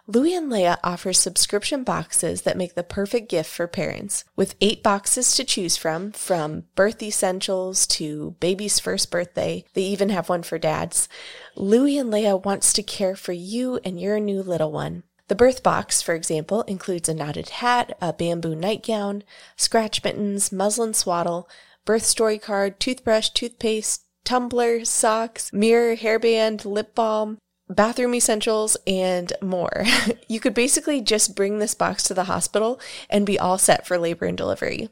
Louie 0.08 0.36
and 0.36 0.52
Leah 0.52 0.78
offers 0.84 1.20
subscription 1.20 1.84
boxes 1.84 2.44
that 2.44 2.58
make 2.58 2.76
the 2.76 2.84
perfect 2.84 3.28
gift 3.28 3.50
for 3.50 3.66
parents. 3.66 4.24
With 4.36 4.54
eight 4.62 4.84
boxes 4.84 5.34
to 5.36 5.44
choose 5.44 5.78
from, 5.78 6.12
from 6.12 6.66
birth 6.76 7.02
essentials 7.02 7.88
to 7.88 8.36
baby's 8.40 8.80
first 8.80 9.10
birthday, 9.10 9.66
they 9.74 9.82
even 9.82 10.10
have 10.10 10.30
one 10.30 10.44
for 10.44 10.60
dads. 10.60 11.10
Louie 11.56 11.98
and 11.98 12.12
Leah 12.12 12.38
wants 12.38 12.72
to 12.74 12.84
care 12.84 13.16
for 13.16 13.32
you 13.32 13.80
and 13.84 14.00
your 14.00 14.20
new 14.20 14.44
little 14.44 14.72
one. 14.72 15.02
The 15.28 15.34
birth 15.34 15.64
box, 15.64 16.04
for 16.04 16.14
example, 16.14 16.62
includes 16.64 17.10
a 17.10 17.16
knotted 17.16 17.50
hat, 17.50 17.98
a 18.00 18.14
bamboo 18.14 18.54
nightgown, 18.54 19.24
scratch 19.56 20.04
mittens, 20.04 20.52
muslin 20.52 20.94
swaddle, 20.94 21.50
birth 21.84 22.06
story 22.06 22.38
card, 22.38 22.80
toothbrush, 22.80 23.30
toothpaste, 23.32 24.06
tumbler, 24.24 24.86
socks, 24.86 25.52
mirror, 25.52 25.96
hairband, 25.96 26.64
lip 26.64 26.94
balm, 26.94 27.40
bathroom 27.70 28.14
essentials, 28.14 28.78
and 28.86 29.34
more. 29.42 29.86
you 30.28 30.40
could 30.40 30.54
basically 30.54 31.02
just 31.02 31.36
bring 31.36 31.60
this 31.60 31.74
box 31.76 32.04
to 32.04 32.14
the 32.14 32.26
hospital 32.26 32.80
and 33.10 33.26
be 33.26 33.40
all 33.40 33.58
set 33.58 33.88
for 33.88 33.98
labor 33.98 34.26
and 34.26 34.38
delivery. 34.38 34.90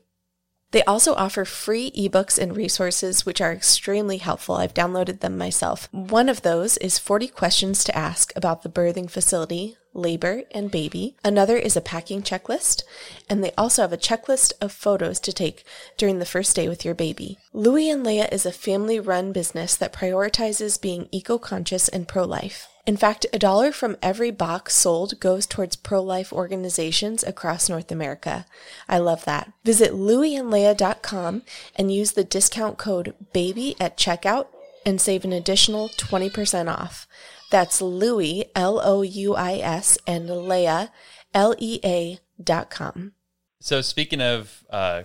They 0.71 0.83
also 0.85 1.13
offer 1.13 1.45
free 1.45 1.91
ebooks 1.91 2.39
and 2.39 2.57
resources, 2.57 3.27
which 3.27 3.39
are 3.39 3.53
extremely 3.53 4.17
helpful. 4.17 4.55
I've 4.55 4.73
downloaded 4.73 5.19
them 5.19 5.37
myself. 5.37 5.87
One 5.91 6.27
of 6.29 6.41
those 6.41 6.77
is 6.77 6.97
40 6.97 7.27
questions 7.27 7.83
to 7.83 7.95
ask 7.95 8.35
about 8.35 8.63
the 8.63 8.69
birthing 8.69 9.07
facility, 9.07 9.77
labor, 9.93 10.43
and 10.51 10.71
baby. 10.71 11.15
Another 11.23 11.57
is 11.57 11.75
a 11.75 11.81
packing 11.81 12.21
checklist, 12.21 12.83
and 13.29 13.43
they 13.43 13.51
also 13.57 13.81
have 13.81 13.93
a 13.93 13.97
checklist 13.97 14.53
of 14.61 14.71
photos 14.71 15.19
to 15.21 15.33
take 15.33 15.63
during 15.97 16.19
the 16.19 16.25
first 16.25 16.55
day 16.55 16.67
with 16.67 16.83
your 16.83 16.95
baby. 16.95 17.37
Louie 17.53 17.89
and 17.89 18.03
Leah 18.03 18.29
is 18.31 18.45
a 18.45 18.51
family 18.51 18.99
run 18.99 19.31
business 19.31 19.75
that 19.75 19.93
prioritizes 19.93 20.81
being 20.81 21.07
eco 21.11 21.37
conscious 21.37 21.87
and 21.87 22.07
pro 22.07 22.23
life. 22.23 22.67
In 22.85 22.97
fact, 22.97 23.25
a 23.31 23.39
dollar 23.39 23.71
from 23.71 23.95
every 24.01 24.29
box 24.29 24.75
sold 24.75 25.19
goes 25.21 25.45
towards 25.45 25.77
pro 25.77 26.03
life 26.03 26.33
organizations 26.33 27.23
across 27.23 27.69
North 27.69 27.91
America. 27.91 28.45
I 28.89 28.97
love 28.97 29.23
that. 29.23 29.53
Visit 29.63 29.93
louieandleah.com 29.93 31.43
and 31.77 31.93
use 31.93 32.11
the 32.11 32.25
discount 32.25 32.77
code 32.77 33.13
BABY 33.31 33.77
at 33.79 33.97
checkout 33.97 34.47
and 34.85 34.99
save 34.99 35.23
an 35.23 35.31
additional 35.31 35.87
20% 35.89 36.67
off. 36.67 37.07
That's 37.53 37.83
Louis, 37.83 38.45
L 38.55 38.81
O 38.83 39.03
U 39.03 39.35
I 39.35 39.57
S, 39.57 39.99
and 40.07 40.27
Leah, 40.27 40.91
L 41.35 41.53
E 41.59 41.79
A 41.83 42.17
dot 42.43 42.71
com. 42.71 43.13
So, 43.61 43.81
speaking 43.81 44.21
of 44.21 44.65
uh, 44.71 45.03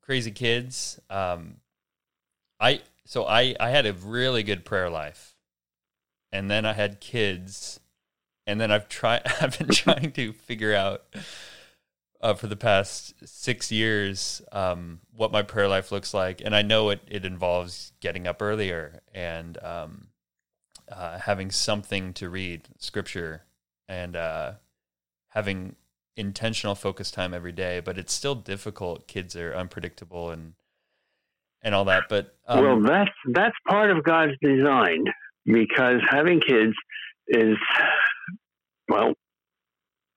crazy 0.00 0.30
kids, 0.30 1.00
um, 1.10 1.56
I 2.60 2.82
so 3.04 3.26
I 3.26 3.56
I 3.58 3.70
had 3.70 3.84
a 3.84 3.92
really 3.92 4.44
good 4.44 4.64
prayer 4.64 4.88
life 4.88 5.34
and 6.30 6.48
then 6.48 6.64
I 6.64 6.72
had 6.72 7.00
kids, 7.00 7.80
and 8.46 8.60
then 8.60 8.70
I've 8.70 8.88
tried. 8.88 9.22
I've 9.40 9.58
been 9.58 9.70
trying 9.70 10.12
to 10.12 10.32
figure 10.34 10.72
out 10.72 11.02
uh, 12.20 12.34
for 12.34 12.46
the 12.46 12.54
past 12.54 13.14
six 13.26 13.72
years 13.72 14.40
um, 14.52 15.00
what 15.16 15.32
my 15.32 15.42
prayer 15.42 15.66
life 15.66 15.90
looks 15.90 16.14
like, 16.14 16.40
and 16.44 16.54
I 16.54 16.62
know 16.62 16.90
it 16.90 17.00
it 17.08 17.24
involves 17.24 17.92
getting 17.98 18.28
up 18.28 18.40
earlier 18.40 19.00
and 19.12 19.58
um, 19.64 20.06
uh, 20.90 21.18
having 21.18 21.50
something 21.50 22.12
to 22.14 22.28
read, 22.28 22.68
scripture, 22.78 23.42
and 23.88 24.16
uh, 24.16 24.52
having 25.28 25.76
intentional 26.16 26.74
focus 26.74 27.10
time 27.10 27.34
every 27.34 27.52
day. 27.52 27.80
But 27.80 27.98
it's 27.98 28.12
still 28.12 28.34
difficult. 28.34 29.06
Kids 29.06 29.36
are 29.36 29.54
unpredictable 29.54 30.30
and 30.30 30.54
and 31.62 31.74
all 31.74 31.84
that. 31.86 32.04
But 32.08 32.34
um, 32.46 32.64
well, 32.64 32.82
that's 32.82 33.10
that's 33.32 33.56
part 33.68 33.90
of 33.90 34.04
God's 34.04 34.32
design 34.40 35.04
because 35.44 36.00
having 36.08 36.40
kids 36.40 36.74
is, 37.28 37.56
well, 38.88 39.14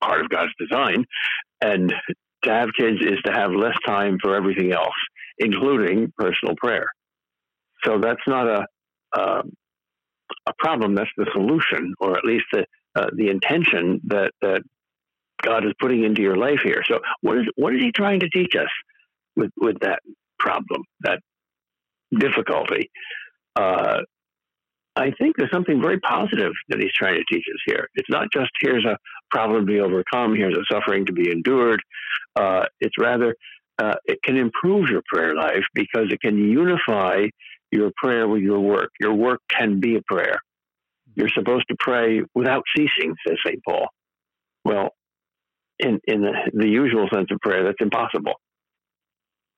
part 0.01 0.21
of 0.21 0.29
God's 0.29 0.51
design. 0.59 1.05
And 1.61 1.93
to 2.43 2.49
have 2.49 2.69
kids 2.77 2.97
is 3.01 3.19
to 3.25 3.31
have 3.31 3.51
less 3.51 3.75
time 3.85 4.17
for 4.21 4.35
everything 4.35 4.71
else, 4.71 4.95
including 5.37 6.11
personal 6.17 6.55
prayer. 6.57 6.85
So 7.83 7.99
that's 7.99 8.21
not 8.27 8.47
a, 8.47 8.65
uh, 9.13 9.41
a 10.49 10.53
problem. 10.57 10.95
That's 10.95 11.09
the 11.17 11.27
solution, 11.33 11.93
or 11.99 12.17
at 12.17 12.25
least 12.25 12.45
the, 12.51 12.65
uh, 12.95 13.07
the 13.15 13.29
intention 13.29 14.01
that, 14.07 14.31
that 14.41 14.61
God 15.41 15.65
is 15.65 15.73
putting 15.79 16.03
into 16.03 16.21
your 16.21 16.35
life 16.35 16.59
here. 16.63 16.81
So 16.89 16.99
what 17.21 17.37
is, 17.37 17.45
what 17.55 17.75
is 17.75 17.81
he 17.81 17.91
trying 17.91 18.19
to 18.21 18.29
teach 18.29 18.55
us 18.55 18.71
with, 19.35 19.51
with 19.57 19.79
that 19.81 19.99
problem, 20.37 20.83
that 21.01 21.19
difficulty? 22.17 22.89
Uh, 23.55 23.99
I 24.95 25.11
think 25.11 25.37
there's 25.37 25.51
something 25.51 25.81
very 25.81 25.99
positive 25.99 26.51
that 26.67 26.79
he's 26.79 26.91
trying 26.93 27.15
to 27.15 27.23
teach 27.31 27.45
us 27.53 27.61
here. 27.65 27.87
It's 27.95 28.09
not 28.09 28.27
just 28.33 28.49
here's 28.59 28.85
a 28.85 28.97
problem 29.31 29.65
to 29.65 29.71
be 29.71 29.79
overcome, 29.79 30.35
here's 30.35 30.57
a 30.57 30.73
suffering 30.73 31.05
to 31.05 31.13
be 31.13 31.31
endured. 31.31 31.81
Uh, 32.35 32.65
it's 32.81 32.95
rather, 32.99 33.35
uh, 33.77 33.95
it 34.05 34.19
can 34.23 34.35
improve 34.35 34.89
your 34.89 35.01
prayer 35.11 35.35
life 35.35 35.63
because 35.73 36.11
it 36.11 36.19
can 36.19 36.37
unify 36.37 37.27
your 37.71 37.91
prayer 37.97 38.27
with 38.27 38.41
your 38.41 38.59
work. 38.59 38.89
Your 38.99 39.13
work 39.13 39.41
can 39.49 39.79
be 39.79 39.95
a 39.95 40.01
prayer. 40.01 40.39
You're 41.15 41.29
supposed 41.29 41.65
to 41.69 41.75
pray 41.79 42.21
without 42.33 42.63
ceasing, 42.75 43.15
says 43.27 43.37
St. 43.45 43.61
Paul. 43.67 43.87
Well, 44.63 44.89
in, 45.79 45.99
in 46.05 46.21
the, 46.21 46.51
the 46.53 46.67
usual 46.67 47.07
sense 47.13 47.27
of 47.31 47.39
prayer, 47.39 47.63
that's 47.63 47.81
impossible 47.81 48.33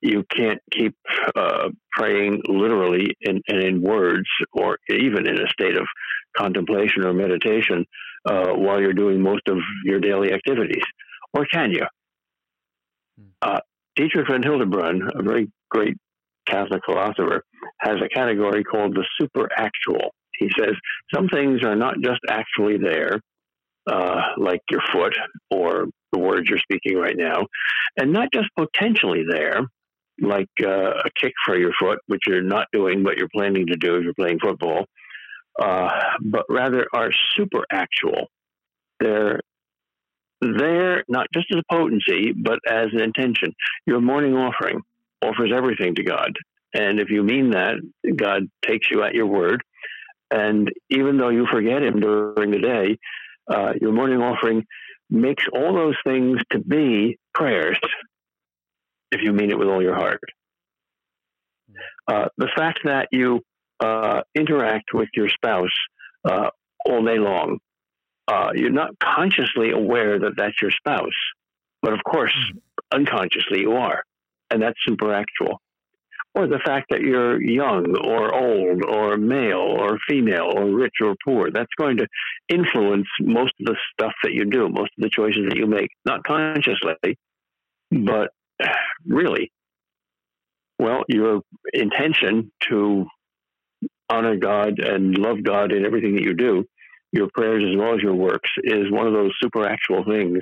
you 0.02 0.26
can't 0.36 0.60
keep 0.71 0.95
uh, 1.36 1.69
praying 1.91 2.41
literally 2.47 3.15
and 3.24 3.41
in 3.47 3.82
words 3.82 4.28
or 4.52 4.80
even 4.89 5.28
in 5.28 5.39
a 5.39 5.47
state 5.50 5.78
of 5.78 5.86
contemplation 6.36 7.06
or 7.06 7.13
meditation 7.13 7.86
uh, 8.26 8.50
while 8.54 8.82
you're 8.82 8.93
doing 8.93 9.21
most 9.21 9.47
of 9.47 9.58
your 9.86 10.00
daily 10.00 10.34
activities. 10.34 10.84
Or 11.34 11.45
can 11.45 11.71
you? 11.71 11.86
Hmm. 13.17 13.28
Uh, 13.41 13.60
Dietrich 13.95 14.28
von 14.28 14.41
Hildebrand, 14.41 15.04
a 15.13 15.21
very 15.21 15.52
great 15.69 15.97
Catholic 16.52 16.82
philosopher, 16.86 17.44
has 17.80 17.96
a 18.04 18.10
category 18.10 18.64
called 18.64 18.96
the 18.96 19.06
superactual. 19.20 20.10
He 20.38 20.50
says 20.60 20.74
some 21.14 21.28
things 21.28 21.64
are 21.64 21.76
not 21.76 21.96
just 22.04 22.20
actually 22.30 22.78
there, 22.78 23.22
uh, 23.88 24.22
like 24.38 24.62
your 24.70 24.82
foot 24.92 25.16
or 25.50 25.86
the 26.12 26.20
words 26.20 26.50
you're 26.50 26.60
speaking 26.60 26.98
right 26.98 27.16
now, 27.18 27.46
and 27.98 28.12
not 28.12 28.30
just 28.34 28.50
potentially 28.58 29.24
there, 29.30 29.62
like 30.20 30.50
uh, 30.64 30.92
a 31.06 31.10
kick 31.20 31.34
for 31.46 31.58
your 31.58 31.72
foot, 31.80 32.00
which 32.08 32.22
you're 32.28 32.42
not 32.42 32.68
doing, 32.74 33.04
but 33.04 33.18
you're 33.18 33.30
planning 33.34 33.68
to 33.68 33.76
do 33.76 33.96
if 33.96 34.04
you're 34.04 34.14
playing 34.14 34.40
football, 34.40 34.86
uh, 35.62 35.90
but 36.22 36.46
rather 36.50 36.86
are 36.94 37.12
super 37.36 37.64
actual. 37.72 38.28
They're 39.00 39.40
there 40.42 41.04
not 41.08 41.28
just 41.34 41.48
as 41.52 41.60
a 41.60 41.74
potency, 41.74 42.34
but 42.34 42.60
as 42.68 42.88
an 42.94 43.02
intention. 43.02 43.54
Your 43.86 44.02
morning 44.02 44.36
offering 44.36 44.82
offers 45.22 45.52
everything 45.54 45.96
to 45.96 46.04
God. 46.04 46.32
And 46.74 47.00
if 47.00 47.10
you 47.10 47.24
mean 47.24 47.52
that, 47.52 47.76
God 48.16 48.44
takes 48.66 48.90
you 48.90 49.04
at 49.04 49.14
your 49.14 49.28
word. 49.28 49.62
And 50.30 50.72
even 50.90 51.18
though 51.18 51.30
you 51.30 51.46
forget 51.52 51.84
Him 51.84 52.00
during 52.00 52.52
the 52.52 52.60
day, 52.60 52.98
uh, 53.50 53.74
your 53.80 53.92
morning 53.92 54.22
offering 54.22 54.66
makes 55.10 55.44
all 55.54 55.74
those 55.74 55.98
things 56.06 56.40
to 56.52 56.60
be 56.60 57.18
prayers 57.34 57.78
if 59.12 59.22
you 59.22 59.34
mean 59.34 59.52
it 59.52 59.60
with 59.60 59.68
all 59.68 59.82
your 59.82 59.96
heart. 59.96 60.22
Uh, 62.08 62.30
the 62.38 62.50
fact 62.56 62.80
that 62.86 63.10
you 63.12 63.42
uh, 63.82 64.22
interact 64.36 64.94
with 64.94 65.10
your 65.16 65.28
spouse 65.28 65.70
uh, 66.24 66.50
all 66.86 67.04
day 67.04 67.18
long. 67.18 67.58
Uh, 68.28 68.52
you're 68.54 68.70
not 68.70 68.92
consciously 69.00 69.72
aware 69.72 70.20
that 70.20 70.34
that's 70.38 70.62
your 70.62 70.72
spouse, 70.72 71.10
but 71.82 71.94
of 71.94 72.00
course, 72.04 72.34
unconsciously 72.94 73.62
you 73.62 73.74
are, 73.74 74.04
and 74.52 74.62
that's 74.62 74.78
superactual. 74.88 75.58
Or 76.34 76.48
the 76.48 76.60
fact 76.66 76.88
that 76.92 77.02
you're 77.02 77.42
young 77.42 77.94
or 77.98 78.34
old 78.34 78.86
or 78.86 79.18
male 79.18 79.58
or 79.58 79.98
female 80.08 80.50
or 80.56 80.66
rich 80.66 80.96
or 81.02 81.16
poor, 81.26 81.52
that's 81.52 81.74
going 81.78 81.98
to 81.98 82.08
influence 82.48 83.08
most 83.20 83.54
of 83.60 83.66
the 83.66 83.76
stuff 83.92 84.14
that 84.24 84.32
you 84.32 84.46
do, 84.46 84.70
most 84.70 84.92
of 84.98 85.04
the 85.04 85.10
choices 85.10 85.50
that 85.50 85.58
you 85.58 85.68
make, 85.68 85.90
not 86.06 86.24
consciously, 86.24 87.18
but 87.92 88.30
really, 89.06 89.52
well, 90.80 91.04
your 91.10 91.42
intention 91.74 92.52
to 92.70 93.06
honor 94.10 94.38
God 94.38 94.80
and 94.80 95.18
love 95.18 95.44
God 95.44 95.74
in 95.74 95.86
everything 95.86 96.16
that 96.16 96.24
you 96.24 96.34
do, 96.34 96.66
your 97.12 97.30
prayers 97.34 97.64
as 97.70 97.78
well 97.78 97.94
as 97.94 98.02
your 98.02 98.16
works, 98.16 98.50
is 98.64 98.90
one 98.90 99.06
of 99.06 99.14
those 99.14 99.32
superactual 99.44 100.06
things 100.08 100.40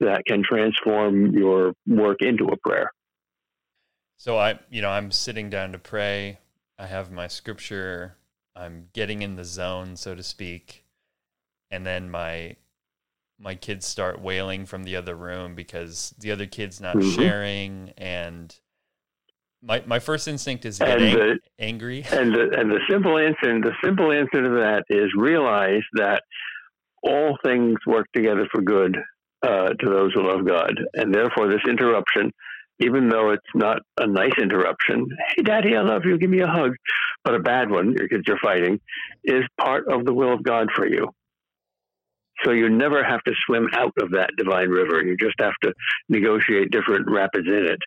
that 0.00 0.24
can 0.26 0.42
transform 0.42 1.30
your 1.30 1.72
work 1.86 2.18
into 2.20 2.44
a 2.46 2.56
prayer. 2.58 2.90
So 4.16 4.38
I, 4.38 4.58
you 4.70 4.82
know, 4.82 4.90
I'm 4.90 5.10
sitting 5.10 5.50
down 5.50 5.72
to 5.72 5.78
pray. 5.78 6.38
I 6.78 6.86
have 6.86 7.10
my 7.10 7.26
scripture. 7.26 8.16
I'm 8.56 8.88
getting 8.92 9.22
in 9.22 9.36
the 9.36 9.44
zone, 9.44 9.96
so 9.96 10.14
to 10.14 10.22
speak. 10.22 10.84
And 11.70 11.84
then 11.84 12.10
my 12.10 12.56
my 13.38 13.54
kids 13.54 13.84
start 13.84 14.20
wailing 14.20 14.64
from 14.64 14.84
the 14.84 14.96
other 14.96 15.16
room 15.16 15.54
because 15.54 16.14
the 16.18 16.30
other 16.30 16.46
kid's 16.46 16.80
not 16.80 16.96
mm-hmm. 16.96 17.20
sharing 17.20 17.92
and 17.98 18.56
my 19.64 19.82
my 19.86 19.98
first 19.98 20.28
instinct 20.28 20.64
is 20.64 20.78
to 20.78 20.84
get 20.84 21.02
ang- 21.02 21.14
the, 21.14 21.38
angry. 21.58 22.04
And 22.12 22.32
the, 22.34 22.50
and 22.56 22.70
the 22.70 22.80
simple 22.88 23.18
answer 23.18 23.60
the 23.60 23.72
simple 23.82 24.12
answer 24.12 24.42
to 24.42 24.60
that 24.60 24.84
is 24.88 25.10
realize 25.16 25.82
that 25.94 26.22
all 27.02 27.36
things 27.44 27.76
work 27.86 28.06
together 28.14 28.46
for 28.52 28.62
good 28.62 28.96
uh, 29.42 29.68
to 29.68 29.90
those 29.90 30.12
who 30.14 30.26
love 30.26 30.46
God, 30.46 30.72
and 30.94 31.14
therefore 31.14 31.48
this 31.48 31.60
interruption, 31.68 32.32
even 32.80 33.08
though 33.08 33.30
it's 33.30 33.42
not 33.54 33.78
a 33.98 34.06
nice 34.06 34.34
interruption, 34.40 35.06
hey 35.36 35.42
daddy, 35.42 35.76
I 35.76 35.82
love 35.82 36.02
you, 36.04 36.18
give 36.18 36.30
me 36.30 36.40
a 36.40 36.46
hug, 36.46 36.72
but 37.24 37.34
a 37.34 37.38
bad 37.38 37.70
one, 37.70 37.94
because 37.94 38.22
you're 38.26 38.38
fighting, 38.38 38.80
is 39.24 39.44
part 39.58 39.88
of 39.88 40.04
the 40.04 40.12
will 40.12 40.32
of 40.32 40.42
God 40.42 40.68
for 40.74 40.86
you. 40.86 41.08
So 42.42 42.50
you 42.50 42.68
never 42.68 43.04
have 43.04 43.22
to 43.24 43.32
swim 43.46 43.68
out 43.74 43.92
of 44.00 44.10
that 44.10 44.30
divine 44.36 44.68
river. 44.68 45.02
You 45.02 45.16
just 45.16 45.36
have 45.40 45.54
to 45.62 45.72
negotiate 46.08 46.70
different 46.70 47.08
rapids 47.08 47.46
in 47.46 47.66
it. 47.66 47.78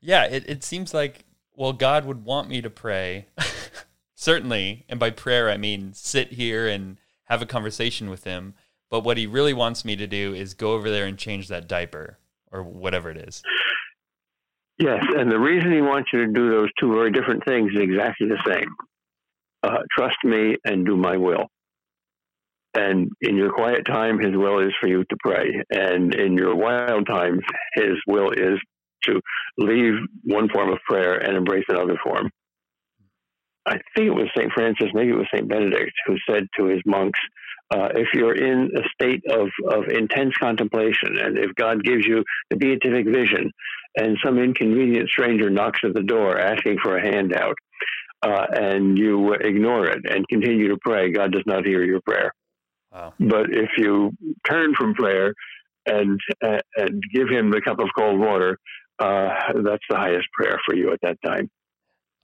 Yeah, 0.00 0.24
it, 0.24 0.48
it 0.48 0.64
seems 0.64 0.94
like, 0.94 1.24
well, 1.54 1.74
God 1.74 2.06
would 2.06 2.24
want 2.24 2.48
me 2.48 2.62
to 2.62 2.70
pray. 2.70 3.26
Certainly. 4.14 4.86
And 4.88 4.98
by 4.98 5.10
prayer, 5.10 5.50
I 5.50 5.56
mean 5.56 5.92
sit 5.92 6.32
here 6.32 6.66
and 6.66 6.96
have 7.24 7.42
a 7.42 7.46
conversation 7.46 8.08
with 8.08 8.24
Him. 8.24 8.54
But 8.90 9.04
what 9.04 9.18
He 9.18 9.26
really 9.26 9.52
wants 9.52 9.84
me 9.84 9.94
to 9.96 10.06
do 10.06 10.34
is 10.34 10.54
go 10.54 10.72
over 10.72 10.90
there 10.90 11.06
and 11.06 11.18
change 11.18 11.48
that 11.48 11.68
diaper 11.68 12.18
or 12.52 12.62
whatever 12.62 13.10
it 13.10 13.16
is. 13.16 13.42
Yes. 14.78 15.04
And 15.16 15.30
the 15.30 15.38
reason 15.38 15.72
He 15.72 15.80
wants 15.80 16.10
you 16.12 16.26
to 16.26 16.32
do 16.32 16.50
those 16.50 16.68
two 16.78 16.92
very 16.92 17.10
different 17.10 17.44
things 17.44 17.72
is 17.74 17.82
exactly 17.82 18.28
the 18.28 18.42
same 18.46 18.68
uh, 19.62 19.78
trust 19.96 20.16
me 20.24 20.56
and 20.64 20.84
do 20.84 20.96
my 20.96 21.16
will. 21.16 21.46
And 22.74 23.10
in 23.20 23.36
your 23.36 23.52
quiet 23.52 23.84
time, 23.86 24.18
his 24.18 24.34
will 24.34 24.60
is 24.60 24.72
for 24.80 24.88
you 24.88 25.04
to 25.04 25.16
pray. 25.20 25.62
And 25.70 26.14
in 26.14 26.36
your 26.36 26.56
wild 26.56 27.06
times, 27.06 27.40
his 27.74 27.96
will 28.06 28.30
is 28.30 28.58
to 29.04 29.20
leave 29.58 29.94
one 30.24 30.48
form 30.48 30.72
of 30.72 30.78
prayer 30.88 31.18
and 31.18 31.36
embrace 31.36 31.64
another 31.68 31.98
form. 32.02 32.30
I 33.66 33.78
think 33.94 34.08
it 34.08 34.14
was 34.14 34.28
St. 34.36 34.50
Francis, 34.52 34.88
maybe 34.94 35.10
it 35.10 35.16
was 35.16 35.28
St. 35.32 35.48
Benedict, 35.48 35.92
who 36.06 36.16
said 36.28 36.46
to 36.58 36.66
his 36.66 36.80
monks, 36.84 37.20
uh, 37.72 37.88
if 37.94 38.08
you're 38.14 38.34
in 38.34 38.70
a 38.76 38.82
state 38.94 39.22
of, 39.30 39.48
of 39.70 39.84
intense 39.88 40.34
contemplation, 40.38 41.16
and 41.18 41.38
if 41.38 41.54
God 41.54 41.82
gives 41.82 42.04
you 42.06 42.22
the 42.50 42.56
beatific 42.56 43.06
vision, 43.06 43.50
and 43.96 44.16
some 44.24 44.38
inconvenient 44.38 45.08
stranger 45.08 45.50
knocks 45.50 45.80
at 45.84 45.94
the 45.94 46.02
door 46.02 46.38
asking 46.38 46.78
for 46.82 46.96
a 46.96 47.02
handout, 47.02 47.54
uh, 48.22 48.46
and 48.52 48.98
you 48.98 49.32
ignore 49.34 49.86
it 49.86 50.00
and 50.04 50.26
continue 50.28 50.68
to 50.68 50.76
pray, 50.80 51.10
God 51.10 51.32
does 51.32 51.42
not 51.46 51.64
hear 51.66 51.82
your 51.82 52.00
prayer. 52.02 52.32
Wow. 52.92 53.14
But 53.18 53.46
if 53.50 53.70
you 53.78 54.12
turn 54.48 54.74
from 54.78 54.94
prayer 54.94 55.34
and 55.86 56.20
uh, 56.44 56.58
and 56.76 57.02
give 57.12 57.28
him 57.28 57.50
the 57.50 57.60
cup 57.60 57.78
of 57.80 57.88
cold 57.96 58.20
water, 58.20 58.58
uh, 58.98 59.30
that's 59.64 59.84
the 59.88 59.96
highest 59.96 60.26
prayer 60.38 60.60
for 60.66 60.74
you 60.74 60.92
at 60.92 61.00
that 61.02 61.16
time. 61.24 61.50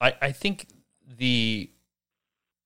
I, 0.00 0.14
I 0.20 0.32
think 0.32 0.66
the 1.18 1.70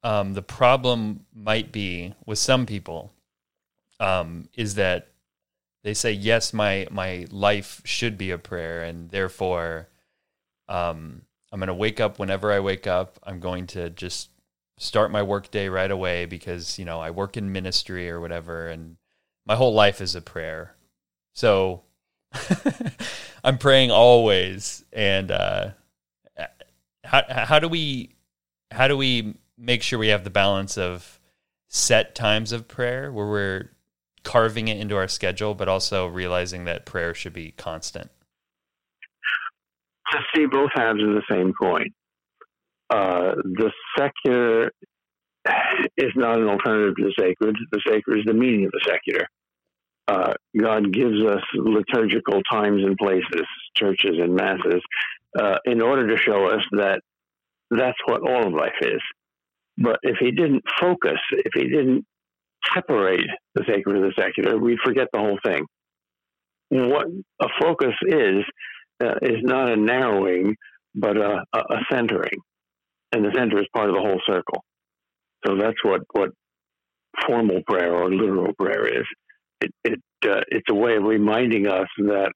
um, 0.02 0.34
the 0.34 0.42
problem 0.42 1.26
might 1.34 1.72
be 1.72 2.14
with 2.26 2.38
some 2.38 2.66
people 2.66 3.12
um, 4.00 4.48
is 4.54 4.74
that 4.74 5.08
they 5.84 5.94
say 5.94 6.12
yes, 6.12 6.52
my 6.52 6.86
my 6.90 7.26
life 7.30 7.80
should 7.84 8.16
be 8.16 8.30
a 8.30 8.38
prayer, 8.38 8.82
and 8.82 9.10
therefore 9.10 9.88
um, 10.68 11.22
I'm 11.50 11.58
going 11.58 11.68
to 11.68 11.74
wake 11.74 12.00
up 12.00 12.18
whenever 12.18 12.52
I 12.52 12.60
wake 12.60 12.86
up. 12.86 13.18
I'm 13.24 13.40
going 13.40 13.66
to 13.68 13.90
just 13.90 14.30
start 14.78 15.10
my 15.10 15.22
work 15.22 15.50
day 15.50 15.68
right 15.68 15.90
away 15.90 16.24
because 16.26 16.78
you 16.78 16.84
know 16.84 17.00
I 17.00 17.10
work 17.10 17.36
in 17.36 17.52
ministry 17.52 18.08
or 18.10 18.20
whatever, 18.20 18.68
and 18.68 18.96
my 19.44 19.56
whole 19.56 19.74
life 19.74 20.00
is 20.00 20.14
a 20.14 20.20
prayer. 20.20 20.74
So 21.34 21.82
I'm 23.44 23.58
praying 23.58 23.90
always. 23.90 24.84
And 24.92 25.30
uh, 25.30 25.70
how 27.04 27.22
how 27.28 27.58
do 27.58 27.68
we 27.68 28.14
how 28.70 28.88
do 28.88 28.96
we 28.96 29.34
make 29.56 29.82
sure 29.82 29.98
we 29.98 30.08
have 30.08 30.24
the 30.24 30.30
balance 30.30 30.76
of 30.76 31.20
set 31.68 32.14
times 32.14 32.52
of 32.52 32.68
prayer 32.68 33.12
where 33.12 33.26
we're 33.26 33.70
carving 34.24 34.68
it 34.68 34.78
into 34.78 34.96
our 34.96 35.08
schedule, 35.08 35.54
but 35.54 35.68
also 35.68 36.06
realizing 36.06 36.64
that 36.64 36.86
prayer 36.86 37.14
should 37.14 37.32
be 37.32 37.52
constant? 37.52 38.10
To 40.12 40.18
see 40.34 40.46
both 40.46 40.70
halves 40.74 41.02
of 41.02 41.14
the 41.14 41.22
same 41.30 41.52
coin. 41.60 41.86
Uh, 42.90 43.34
the 43.36 43.72
secular 43.96 44.70
is 45.96 46.12
not 46.14 46.38
an 46.38 46.48
alternative 46.48 46.94
to 46.96 47.04
the 47.04 47.14
sacred. 47.18 47.56
The 47.72 47.80
sacred 47.86 48.18
is 48.18 48.24
the 48.26 48.34
meaning 48.34 48.66
of 48.66 48.72
the 48.72 48.80
secular. 48.86 49.26
Uh, 50.06 50.34
God 50.58 50.92
gives 50.92 51.24
us 51.24 51.42
liturgical 51.54 52.42
times 52.50 52.82
and 52.84 52.96
places, 52.98 53.46
churches 53.76 54.16
and 54.20 54.34
masses, 54.34 54.82
uh, 55.38 55.56
in 55.64 55.80
order 55.80 56.08
to 56.08 56.22
show 56.22 56.46
us 56.48 56.62
that 56.72 57.00
that's 57.70 57.98
what 58.04 58.20
all 58.20 58.46
of 58.46 58.52
life 58.52 58.72
is. 58.82 59.00
But 59.78 59.98
if 60.02 60.16
He 60.20 60.30
didn't 60.30 60.62
focus, 60.80 61.18
if 61.32 61.52
He 61.54 61.64
didn't 61.68 62.04
separate 62.74 63.26
the 63.54 63.64
sacred 63.66 63.96
and 63.96 64.04
the 64.04 64.12
secular, 64.18 64.58
we'd 64.58 64.78
forget 64.84 65.08
the 65.12 65.18
whole 65.18 65.38
thing. 65.44 65.64
What 66.70 67.06
a 67.40 67.48
focus 67.60 67.94
is, 68.06 68.44
uh, 69.02 69.14
is 69.22 69.42
not 69.42 69.70
a 69.70 69.76
narrowing, 69.76 70.56
but 70.94 71.16
a, 71.16 71.42
a 71.54 71.78
centering 71.90 72.38
and 73.12 73.24
the 73.24 73.32
center 73.36 73.60
is 73.60 73.66
part 73.74 73.88
of 73.88 73.94
the 73.94 74.00
whole 74.00 74.20
circle. 74.26 74.64
So 75.46 75.56
that's 75.56 75.76
what 75.84 76.00
what 76.12 76.30
formal 77.26 77.60
prayer 77.68 77.94
or 77.94 78.10
literal 78.10 78.52
prayer 78.58 78.86
is. 78.86 79.06
It, 79.60 79.70
it 79.84 80.00
uh, 80.28 80.40
it's 80.48 80.68
a 80.70 80.74
way 80.74 80.96
of 80.96 81.04
reminding 81.04 81.66
us 81.68 81.88
that 81.98 82.32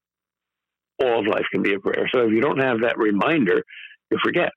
all 1.03 1.20
of 1.20 1.27
life 1.27 1.44
can 1.53 1.62
be 1.62 1.75
a 1.75 1.81
prayer. 1.81 2.09
So 2.14 2.20
if 2.22 2.33
you 2.33 2.40
don't 2.40 2.62
have 2.62 2.81
that 2.83 2.99
reminder, 2.99 3.62
you 4.11 4.18
forget. 4.22 4.53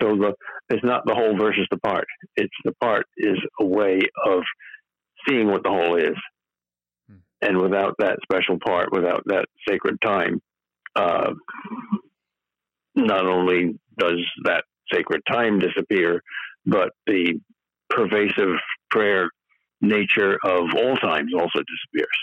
So 0.00 0.16
the 0.16 0.34
it's 0.70 0.84
not 0.84 1.02
the 1.06 1.14
whole 1.14 1.36
versus 1.36 1.66
the 1.70 1.78
part. 1.78 2.06
It's 2.36 2.54
the 2.64 2.72
part 2.80 3.06
is 3.16 3.38
a 3.60 3.64
way 3.64 4.00
of 4.26 4.42
seeing 5.26 5.48
what 5.50 5.62
the 5.62 5.70
whole 5.70 5.96
is. 5.96 6.16
Hmm. 7.08 7.16
And 7.42 7.58
without 7.58 7.94
that 7.98 8.18
special 8.22 8.58
part, 8.64 8.92
without 8.92 9.22
that 9.26 9.46
sacred 9.68 9.98
time, 10.04 10.40
uh, 10.94 11.32
not 12.94 13.26
only 13.26 13.78
does 13.98 14.24
that 14.44 14.64
sacred 14.92 15.22
time 15.30 15.58
disappear, 15.58 16.22
but 16.66 16.90
the 17.06 17.40
pervasive 17.90 18.56
prayer 18.90 19.30
nature 19.80 20.38
of 20.44 20.64
all 20.76 20.96
times 20.96 21.32
also 21.34 21.60
disappears. 21.60 22.18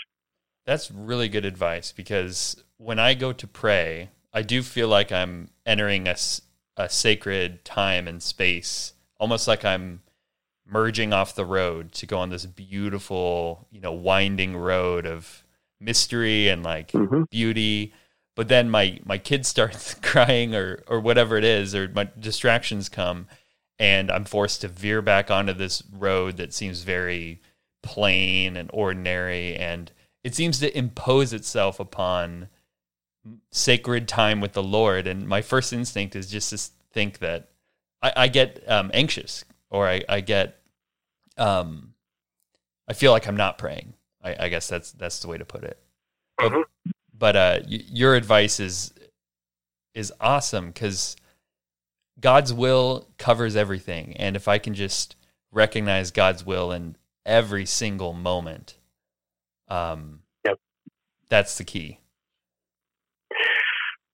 That's 0.64 0.90
really 0.90 1.28
good 1.28 1.44
advice 1.44 1.92
because 1.92 2.62
when 2.76 2.98
I 2.98 3.14
go 3.14 3.32
to 3.32 3.46
pray, 3.46 4.10
I 4.32 4.42
do 4.42 4.62
feel 4.62 4.88
like 4.88 5.12
I'm 5.12 5.48
entering 5.64 6.08
a, 6.08 6.16
a 6.76 6.88
sacred 6.88 7.64
time 7.64 8.06
and 8.06 8.22
space, 8.22 8.94
almost 9.18 9.48
like 9.48 9.64
I'm 9.64 10.02
merging 10.66 11.12
off 11.12 11.34
the 11.34 11.44
road 11.44 11.92
to 11.92 12.06
go 12.06 12.18
on 12.18 12.30
this 12.30 12.46
beautiful, 12.46 13.66
you 13.70 13.80
know, 13.80 13.92
winding 13.92 14.56
road 14.56 15.06
of 15.06 15.44
mystery 15.80 16.48
and 16.48 16.62
like 16.62 16.92
mm-hmm. 16.92 17.24
beauty 17.30 17.92
but 18.36 18.48
then 18.48 18.70
my 18.70 19.00
my 19.04 19.18
kid 19.18 19.44
starts 19.44 19.94
crying 20.02 20.54
or 20.54 20.82
or 20.86 21.00
whatever 21.00 21.36
it 21.36 21.44
is 21.44 21.74
or 21.74 21.88
my 21.88 22.08
distractions 22.20 22.88
come 22.88 23.26
and 23.78 24.10
I'm 24.10 24.24
forced 24.24 24.60
to 24.60 24.68
veer 24.68 25.02
back 25.02 25.30
onto 25.30 25.52
this 25.52 25.82
road 25.92 26.36
that 26.36 26.54
seems 26.54 26.82
very 26.82 27.40
plain 27.82 28.56
and 28.56 28.70
ordinary 28.72 29.56
and 29.56 29.90
it 30.22 30.34
seems 30.34 30.60
to 30.60 30.76
impose 30.76 31.32
itself 31.32 31.80
upon 31.80 32.48
sacred 33.50 34.06
time 34.08 34.40
with 34.40 34.52
the 34.52 34.62
Lord 34.62 35.06
and 35.06 35.26
my 35.26 35.42
first 35.42 35.72
instinct 35.72 36.14
is 36.16 36.30
just 36.30 36.50
to 36.50 36.58
think 36.92 37.18
that 37.18 37.48
I, 38.02 38.12
I 38.16 38.28
get 38.28 38.62
um, 38.68 38.90
anxious 38.94 39.44
or 39.70 39.88
I, 39.88 40.02
I 40.08 40.20
get 40.20 40.58
um, 41.36 41.94
I 42.88 42.92
feel 42.92 43.12
like 43.12 43.26
I'm 43.26 43.36
not 43.36 43.58
praying. 43.58 43.94
I, 44.22 44.44
I 44.44 44.48
guess 44.48 44.68
that's 44.68 44.92
that's 44.92 45.20
the 45.20 45.28
way 45.28 45.38
to 45.38 45.44
put 45.44 45.64
it. 45.64 45.78
But, 46.38 46.52
Mhm. 46.52 46.62
but 47.18 47.36
uh, 47.36 47.58
y- 47.68 47.82
your 47.88 48.14
advice 48.14 48.60
is 48.60 48.92
is 49.94 50.12
awesome 50.20 50.68
because 50.68 51.16
God's 52.20 52.52
will 52.52 53.08
covers 53.18 53.56
everything, 53.56 54.16
and 54.16 54.36
if 54.36 54.46
I 54.48 54.58
can 54.58 54.74
just 54.74 55.16
recognize 55.50 56.10
God's 56.10 56.44
will 56.44 56.70
in 56.72 56.96
every 57.24 57.66
single 57.66 58.12
moment, 58.12 58.76
um, 59.68 60.22
Yep. 60.44 60.58
that's 61.28 61.58
the 61.58 61.64
key. 61.64 61.98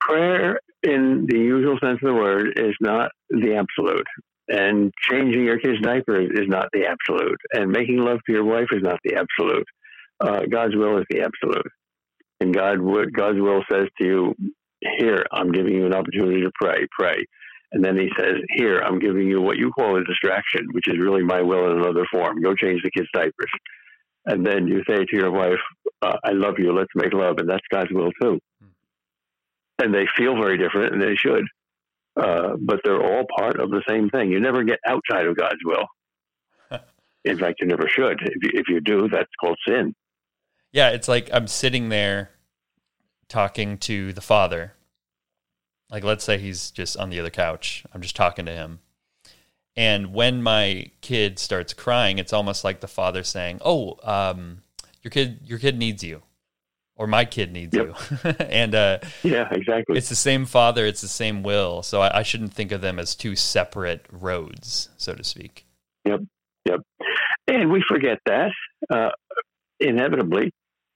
Prayer 0.06 0.58
in 0.82 1.26
the 1.28 1.38
usual 1.38 1.78
sense 1.82 1.98
of 2.02 2.08
the 2.08 2.14
word 2.14 2.58
is 2.58 2.74
not 2.80 3.10
the 3.30 3.54
absolute 3.54 4.06
and 4.48 4.92
changing 5.10 5.44
your 5.44 5.58
kid's 5.58 5.80
diapers 5.80 6.30
is 6.34 6.48
not 6.48 6.66
the 6.72 6.84
absolute 6.86 7.38
and 7.52 7.70
making 7.70 7.98
love 7.98 8.18
to 8.26 8.32
your 8.32 8.44
wife 8.44 8.66
is 8.72 8.82
not 8.82 8.98
the 9.04 9.14
absolute. 9.14 9.66
Uh, 10.20 10.42
god's 10.50 10.76
will 10.76 10.98
is 10.98 11.04
the 11.10 11.20
absolute 11.20 11.66
and 12.40 12.54
god 12.54 12.80
would 12.80 13.12
god's 13.12 13.40
will 13.40 13.62
says 13.70 13.88
to 13.98 14.06
you 14.06 14.34
here 14.98 15.24
i'm 15.32 15.52
giving 15.52 15.74
you 15.74 15.86
an 15.86 15.94
opportunity 15.94 16.42
to 16.42 16.50
pray 16.60 16.86
pray. 16.98 17.16
And 17.74 17.82
then 17.82 17.96
he 17.96 18.08
says 18.18 18.34
here 18.50 18.80
i'm 18.80 18.98
giving 18.98 19.28
you 19.28 19.40
what 19.40 19.56
you 19.56 19.70
call 19.70 19.96
a 19.96 20.04
distraction 20.04 20.66
which 20.72 20.88
is 20.88 20.98
really 20.98 21.22
my 21.22 21.40
will 21.40 21.70
in 21.70 21.78
another 21.78 22.06
form. 22.12 22.42
Go 22.42 22.54
change 22.54 22.82
the 22.82 22.90
kids 22.90 23.08
diapers. 23.14 23.50
And 24.26 24.46
then 24.46 24.68
you 24.68 24.82
say 24.88 25.04
to 25.04 25.16
your 25.16 25.30
wife 25.30 25.58
uh, 26.02 26.16
i 26.24 26.32
love 26.32 26.54
you. 26.58 26.72
Let's 26.72 26.92
make 26.94 27.12
love. 27.12 27.38
And 27.38 27.48
that's 27.48 27.66
god's 27.72 27.92
will 27.92 28.10
too 28.20 28.40
and 29.78 29.94
they 29.94 30.06
feel 30.16 30.34
very 30.34 30.58
different, 30.58 30.92
and 30.92 31.02
they 31.02 31.14
should. 31.16 31.44
Uh, 32.16 32.56
but 32.60 32.80
they're 32.84 33.02
all 33.02 33.24
part 33.38 33.58
of 33.58 33.70
the 33.70 33.82
same 33.88 34.10
thing. 34.10 34.30
You 34.30 34.40
never 34.40 34.64
get 34.64 34.78
outside 34.86 35.26
of 35.26 35.36
God's 35.36 35.60
will. 35.64 35.86
In 37.24 37.38
fact, 37.38 37.60
you 37.60 37.66
never 37.66 37.88
should. 37.88 38.20
If 38.22 38.42
you, 38.42 38.50
if 38.54 38.68
you 38.68 38.80
do, 38.80 39.08
that's 39.08 39.30
called 39.40 39.58
sin. 39.66 39.94
Yeah, 40.72 40.90
it's 40.90 41.08
like 41.08 41.30
I'm 41.32 41.46
sitting 41.46 41.88
there 41.88 42.30
talking 43.28 43.78
to 43.78 44.12
the 44.12 44.20
father. 44.20 44.74
Like, 45.90 46.04
let's 46.04 46.24
say 46.24 46.38
he's 46.38 46.70
just 46.70 46.96
on 46.96 47.10
the 47.10 47.20
other 47.20 47.30
couch. 47.30 47.84
I'm 47.92 48.00
just 48.00 48.16
talking 48.16 48.46
to 48.46 48.52
him. 48.52 48.80
And 49.76 50.12
when 50.12 50.42
my 50.42 50.90
kid 51.00 51.38
starts 51.38 51.72
crying, 51.72 52.18
it's 52.18 52.32
almost 52.32 52.62
like 52.62 52.80
the 52.80 52.88
father 52.88 53.22
saying, 53.22 53.60
"Oh, 53.64 53.98
um, 54.02 54.62
your 55.02 55.10
kid, 55.10 55.40
your 55.44 55.58
kid 55.58 55.78
needs 55.78 56.04
you, 56.04 56.22
or 56.96 57.06
my 57.06 57.24
kid 57.24 57.52
needs 57.52 57.74
Yep. 57.76 57.86
you." 57.86 58.30
and 58.40 58.74
uh, 58.74 58.98
Yeah, 59.22 59.48
exactly. 59.50 59.96
it's 59.98 60.08
the 60.08 60.14
same 60.16 60.44
father, 60.46 60.84
it's 60.86 61.00
the 61.00 61.08
same 61.08 61.42
will. 61.42 61.82
So 61.82 62.00
I, 62.00 62.18
I 62.18 62.22
shouldn't 62.22 62.52
think 62.52 62.72
of 62.72 62.80
them 62.80 62.98
as 62.98 63.14
two 63.14 63.36
separate 63.36 64.06
roads, 64.10 64.88
so 64.96 65.14
to 65.14 65.24
speak. 65.24 65.66
Yep, 66.04 66.20
yep. 66.66 66.80
And 67.48 67.70
we 67.72 67.82
forget 67.88 68.18
that 68.26 68.50
uh, 68.90 69.10
inevitably, 69.80 70.52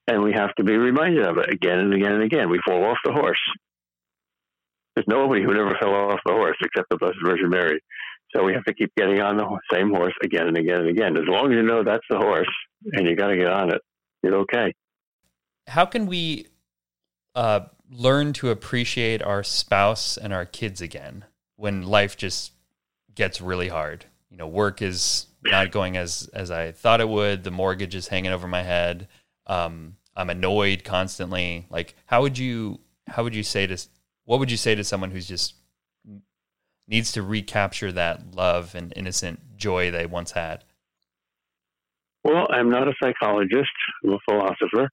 and 0.07 0.23
we 0.23 0.33
have 0.33 0.55
to 0.57 0.65
be 0.65 0.77
reminded 0.77 1.27
of 1.27 1.39
it 1.39 1.53
again 1.53 1.79
and 1.79 1.95
again 1.95 2.13
and 2.13 2.23
again. 2.23 2.49
We 2.51 2.61
fall 2.67 2.85
off 2.85 2.99
the 3.05 3.13
horse. 3.13 3.41
There's 4.95 5.07
nobody 5.09 5.43
who 5.43 5.53
never 5.53 5.77
fell 5.81 5.95
off 5.95 6.21
the 6.25 6.33
horse 6.33 6.57
except 6.63 6.89
the 6.91 6.97
Blessed 6.97 7.19
Virgin 7.25 7.51
Mary. 7.51 7.81
So 8.35 8.45
we 8.45 8.55
have 8.55 8.65
to 8.65 8.75
keep 8.75 8.93
getting 8.97 9.21
on 9.21 9.37
the 9.37 9.47
same 9.73 9.91
horse 9.91 10.15
again 10.23 10.49
and 10.49 10.57
again 10.57 10.81
and 10.81 10.89
again. 10.89 11.17
As 11.17 11.25
long 11.27 11.53
as 11.53 11.57
you 11.57 11.63
know 11.63 11.83
that's 11.85 12.05
the 12.11 12.19
horse 12.19 12.49
and 12.93 13.07
you 13.07 13.15
got 13.15 13.29
to 13.29 13.37
get 13.37 13.49
on 13.53 13.73
it, 13.75 13.81
you're 14.23 14.37
okay. 14.37 14.73
How 15.67 15.85
can 15.87 16.07
we 16.07 16.47
uh, 17.35 17.61
learn 17.91 18.33
to 18.35 18.51
appreciate 18.51 19.23
our 19.23 19.43
spouse 19.43 20.17
and 20.17 20.33
our 20.33 20.45
kids 20.45 20.81
again 20.81 21.25
when 21.57 21.83
life 21.83 22.17
just 22.17 22.53
gets 23.15 23.41
really 23.41 23.69
hard? 23.69 24.05
You 24.31 24.37
know, 24.37 24.47
work 24.47 24.83
is 24.83 25.27
not 25.45 25.71
going 25.71 25.97
as 25.97 26.29
as 26.33 26.51
I 26.51 26.73
thought 26.73 27.01
it 27.01 27.09
would. 27.09 27.45
The 27.45 27.51
mortgage 27.51 27.95
is 27.95 28.09
hanging 28.09 28.33
over 28.33 28.49
my 28.49 28.63
head. 28.63 29.09
Um, 29.47 29.97
I'm 30.17 30.31
annoyed 30.31 30.83
constantly. 30.85 31.67
Like, 31.71 31.95
how 32.07 32.23
would 32.23 32.39
you 32.39 32.81
how 33.07 33.23
would 33.23 33.35
you 33.35 33.43
say 33.43 33.67
to 33.67 33.79
what 34.25 34.41
would 34.41 34.51
you 34.51 34.57
say 34.57 34.75
to 34.75 34.85
someone 34.85 35.11
who's 35.11 35.29
just 35.29 35.55
needs 36.89 37.13
to 37.13 37.23
recapture 37.23 37.93
that 37.93 38.35
love 38.35 38.75
and 38.75 38.93
innocent 38.97 39.57
joy 39.57 39.91
they 39.91 40.07
once 40.07 40.33
had? 40.33 40.65
Well, 42.25 42.49
I'm 42.51 42.71
not 42.71 42.89
a 42.89 42.93
psychologist, 43.01 43.71
I'm 44.05 44.15
a 44.15 44.19
philosopher. 44.29 44.91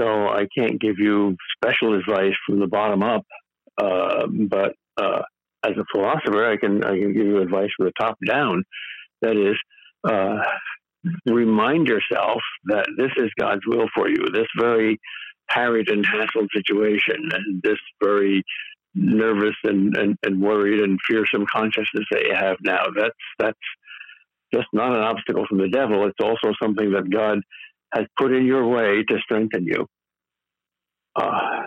So 0.00 0.28
I 0.28 0.46
can't 0.56 0.80
give 0.80 0.98
you 0.98 1.36
special 1.56 1.94
advice 1.98 2.34
from 2.46 2.58
the 2.58 2.66
bottom 2.66 3.02
up. 3.02 3.26
Uh, 3.76 4.26
but 4.48 4.72
uh, 4.96 5.22
as 5.62 5.72
a 5.76 5.84
philosopher, 5.92 6.50
I 6.50 6.56
can, 6.56 6.82
I 6.84 6.98
can 6.98 7.12
give 7.12 7.26
you 7.26 7.40
advice 7.40 7.68
from 7.76 7.86
the 7.86 7.92
top 8.00 8.16
down. 8.26 8.64
That 9.20 9.36
is, 9.36 9.56
uh, 10.08 10.38
remind 11.26 11.86
yourself 11.86 12.40
that 12.66 12.86
this 12.96 13.10
is 13.18 13.30
God's 13.38 13.66
will 13.66 13.88
for 13.94 14.08
you. 14.08 14.24
This 14.32 14.46
very 14.58 14.98
harried 15.48 15.90
and 15.90 16.06
hassled 16.06 16.48
situation, 16.54 17.16
and 17.32 17.62
this 17.62 17.78
very 18.02 18.42
nervous 18.94 19.56
and, 19.64 19.96
and, 19.96 20.16
and 20.22 20.40
worried 20.40 20.80
and 20.80 20.98
fearsome 21.06 21.44
consciousness 21.52 22.06
that 22.10 22.24
you 22.24 22.34
have 22.34 22.56
now. 22.62 22.84
That's 22.96 23.14
that's 23.38 23.58
just 24.52 24.66
not 24.72 24.96
an 24.96 25.02
obstacle 25.02 25.46
from 25.48 25.58
the 25.58 25.68
devil. 25.68 26.06
It's 26.06 26.18
also 26.22 26.54
something 26.60 26.92
that 26.92 27.10
God 27.10 27.40
has 27.92 28.04
put 28.18 28.32
in 28.32 28.46
your 28.46 28.66
way 28.66 29.02
to 29.08 29.18
strengthen 29.20 29.64
you. 29.64 29.86
Uh, 31.16 31.62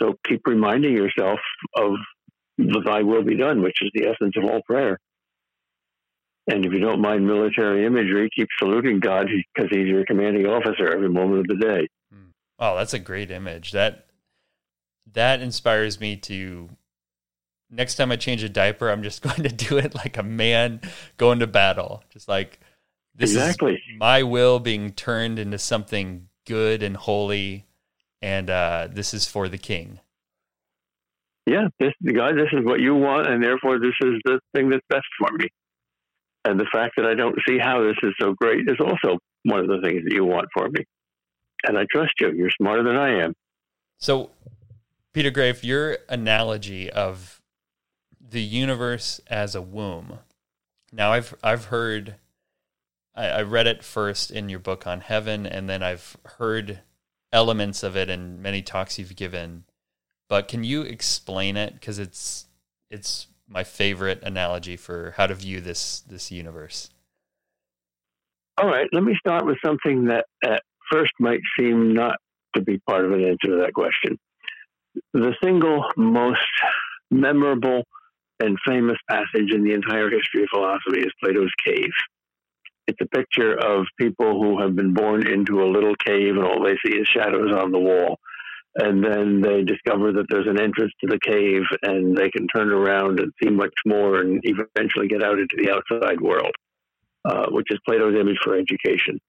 so 0.00 0.14
keep 0.26 0.40
reminding 0.46 0.94
yourself 0.94 1.38
of 1.76 1.92
the 2.58 2.82
thy 2.84 3.02
will 3.02 3.22
be 3.22 3.36
done, 3.36 3.62
which 3.62 3.78
is 3.82 3.90
the 3.94 4.08
essence 4.08 4.34
of 4.36 4.44
all 4.44 4.60
prayer. 4.66 4.98
And 6.48 6.66
if 6.66 6.72
you 6.72 6.80
don't 6.80 7.00
mind 7.00 7.26
military 7.26 7.86
imagery, 7.86 8.28
keep 8.34 8.48
saluting 8.58 8.98
God 8.98 9.28
because 9.54 9.70
he's 9.70 9.86
your 9.86 10.04
commanding 10.04 10.46
officer 10.46 10.88
every 10.88 11.08
moment 11.08 11.40
of 11.40 11.46
the 11.46 11.64
day. 11.64 11.88
Oh, 12.58 12.76
that's 12.76 12.94
a 12.94 12.98
great 12.98 13.30
image. 13.30 13.72
That 13.72 14.06
that 15.12 15.40
inspires 15.40 16.00
me 16.00 16.16
to 16.16 16.68
next 17.70 17.96
time 17.96 18.12
I 18.12 18.16
change 18.16 18.42
a 18.42 18.48
diaper, 18.48 18.90
I'm 18.90 19.02
just 19.02 19.22
going 19.22 19.42
to 19.42 19.48
do 19.48 19.78
it 19.78 19.94
like 19.94 20.16
a 20.16 20.22
man 20.22 20.80
going 21.16 21.38
to 21.40 21.46
battle. 21.46 22.02
Just 22.10 22.28
like 22.28 22.60
this 23.14 23.32
Exactly. 23.32 23.74
is 23.74 23.80
my 23.98 24.22
will 24.22 24.58
being 24.58 24.92
turned 24.92 25.38
into 25.38 25.58
something 25.58 26.28
good 26.46 26.82
and 26.82 26.96
holy 26.96 27.66
and 28.20 28.48
uh, 28.48 28.88
this 28.90 29.12
is 29.12 29.26
for 29.26 29.48
the 29.48 29.58
king. 29.58 29.98
Yeah, 31.46 31.66
this 31.80 31.92
God, 32.04 32.36
this 32.36 32.48
is 32.52 32.64
what 32.64 32.78
you 32.80 32.94
want, 32.94 33.26
and 33.28 33.42
therefore 33.42 33.80
this 33.80 33.94
is 34.00 34.14
the 34.24 34.38
thing 34.54 34.70
that's 34.70 34.86
best 34.88 35.06
for 35.18 35.28
me. 35.36 35.48
And 36.44 36.58
the 36.58 36.66
fact 36.72 36.94
that 36.96 37.06
I 37.06 37.14
don't 37.14 37.36
see 37.46 37.58
how 37.58 37.82
this 37.82 37.96
is 38.02 38.14
so 38.20 38.32
great 38.34 38.68
is 38.68 38.76
also 38.80 39.18
one 39.44 39.60
of 39.60 39.66
the 39.66 39.80
things 39.82 40.04
that 40.04 40.12
you 40.12 40.24
want 40.24 40.46
for 40.54 40.68
me. 40.68 40.84
And 41.64 41.76
I 41.78 41.84
trust 41.90 42.12
you. 42.20 42.32
You're 42.32 42.50
smarter 42.50 42.82
than 42.82 42.96
I 42.96 43.22
am. 43.24 43.34
So, 43.98 44.30
Peter 45.12 45.30
Kreeft, 45.30 45.62
your 45.62 45.98
analogy 46.08 46.90
of 46.90 47.40
the 48.20 48.42
universe 48.42 49.20
as 49.28 49.54
a 49.54 49.62
womb. 49.62 50.18
Now, 50.92 51.12
I've 51.12 51.34
I've 51.42 51.66
heard, 51.66 52.16
I, 53.14 53.28
I 53.28 53.42
read 53.42 53.66
it 53.66 53.84
first 53.84 54.30
in 54.30 54.48
your 54.48 54.58
book 54.58 54.86
on 54.86 55.00
heaven, 55.00 55.46
and 55.46 55.68
then 55.68 55.82
I've 55.82 56.16
heard 56.38 56.80
elements 57.32 57.82
of 57.82 57.96
it 57.96 58.08
in 58.08 58.42
many 58.42 58.62
talks 58.62 58.98
you've 58.98 59.16
given. 59.16 59.64
But 60.28 60.48
can 60.48 60.64
you 60.64 60.82
explain 60.82 61.56
it? 61.56 61.74
Because 61.74 61.98
it's 61.98 62.46
it's 62.90 63.26
my 63.48 63.64
favorite 63.64 64.22
analogy 64.22 64.76
for 64.76 65.14
how 65.16 65.26
to 65.26 65.34
view 65.34 65.60
this 65.60 66.00
this 66.00 66.30
universe. 66.30 66.90
All 68.58 68.68
right, 68.68 68.88
let 68.92 69.02
me 69.02 69.16
start 69.18 69.46
with 69.46 69.56
something 69.64 70.06
that 70.06 70.26
at 70.44 70.62
first 70.90 71.12
might 71.18 71.40
seem 71.58 71.94
not 71.94 72.16
to 72.54 72.62
be 72.62 72.78
part 72.86 73.04
of 73.04 73.12
an 73.12 73.24
answer 73.24 73.48
to 73.48 73.62
that 73.62 73.72
question. 73.72 74.18
The 75.14 75.34
single 75.42 75.84
most 75.96 76.38
memorable 77.10 77.82
and 78.40 78.58
famous 78.66 78.98
passage 79.08 79.52
in 79.54 79.64
the 79.64 79.72
entire 79.72 80.10
history 80.10 80.42
of 80.42 80.48
philosophy 80.52 81.00
is 81.00 81.12
Plato's 81.22 81.52
cave. 81.64 81.90
It's 82.86 83.00
a 83.00 83.16
picture 83.16 83.54
of 83.54 83.86
people 83.98 84.42
who 84.42 84.60
have 84.60 84.74
been 84.74 84.92
born 84.92 85.26
into 85.26 85.62
a 85.62 85.70
little 85.70 85.94
cave 86.04 86.36
and 86.36 86.44
all 86.44 86.64
they 86.64 86.76
see 86.84 86.96
is 86.96 87.06
shadows 87.06 87.52
on 87.54 87.70
the 87.70 87.78
wall. 87.78 88.18
And 88.74 89.04
then 89.04 89.40
they 89.42 89.62
discover 89.62 90.12
that 90.12 90.26
there's 90.28 90.48
an 90.48 90.60
entrance 90.60 90.92
to 91.00 91.06
the 91.06 91.20
cave 91.20 91.62
and 91.82 92.16
they 92.16 92.30
can 92.30 92.46
turn 92.48 92.70
around 92.70 93.20
and 93.20 93.32
see 93.42 93.50
much 93.50 93.74
more 93.86 94.20
and 94.20 94.40
eventually 94.44 95.08
get 95.08 95.22
out 95.22 95.38
into 95.38 95.56
the 95.58 95.70
outside 95.70 96.20
world, 96.20 96.54
uh, 97.24 97.46
which 97.50 97.66
is 97.70 97.78
Plato's 97.86 98.18
image 98.18 98.38
for 98.42 98.56
education. 98.56 99.20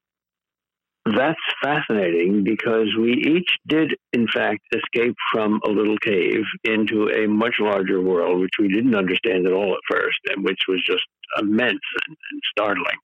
That's 1.05 1.39
fascinating 1.61 2.45
because 2.45 2.87
we 2.97 3.11
each 3.11 3.49
did, 3.67 3.93
in 4.13 4.25
fact, 4.33 4.61
escape 4.73 5.15
from 5.33 5.59
a 5.65 5.69
little 5.69 5.97
cave 5.97 6.43
into 6.63 7.09
a 7.09 7.27
much 7.27 7.55
larger 7.59 8.01
world, 8.01 8.39
which 8.39 8.53
we 8.57 8.69
didn't 8.69 8.95
understand 8.95 9.45
at 9.45 9.51
all 9.51 9.73
at 9.73 9.93
first, 9.93 10.19
and 10.29 10.45
which 10.45 10.61
was 10.69 10.81
just 10.87 11.03
immense 11.37 11.81
and, 12.07 12.17
and 12.31 12.41
startling. 12.51 12.97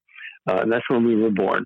Uh, 0.47 0.65
that's 0.65 0.89
when 0.89 1.05
we 1.05 1.15
were 1.15 1.31
born. 1.31 1.65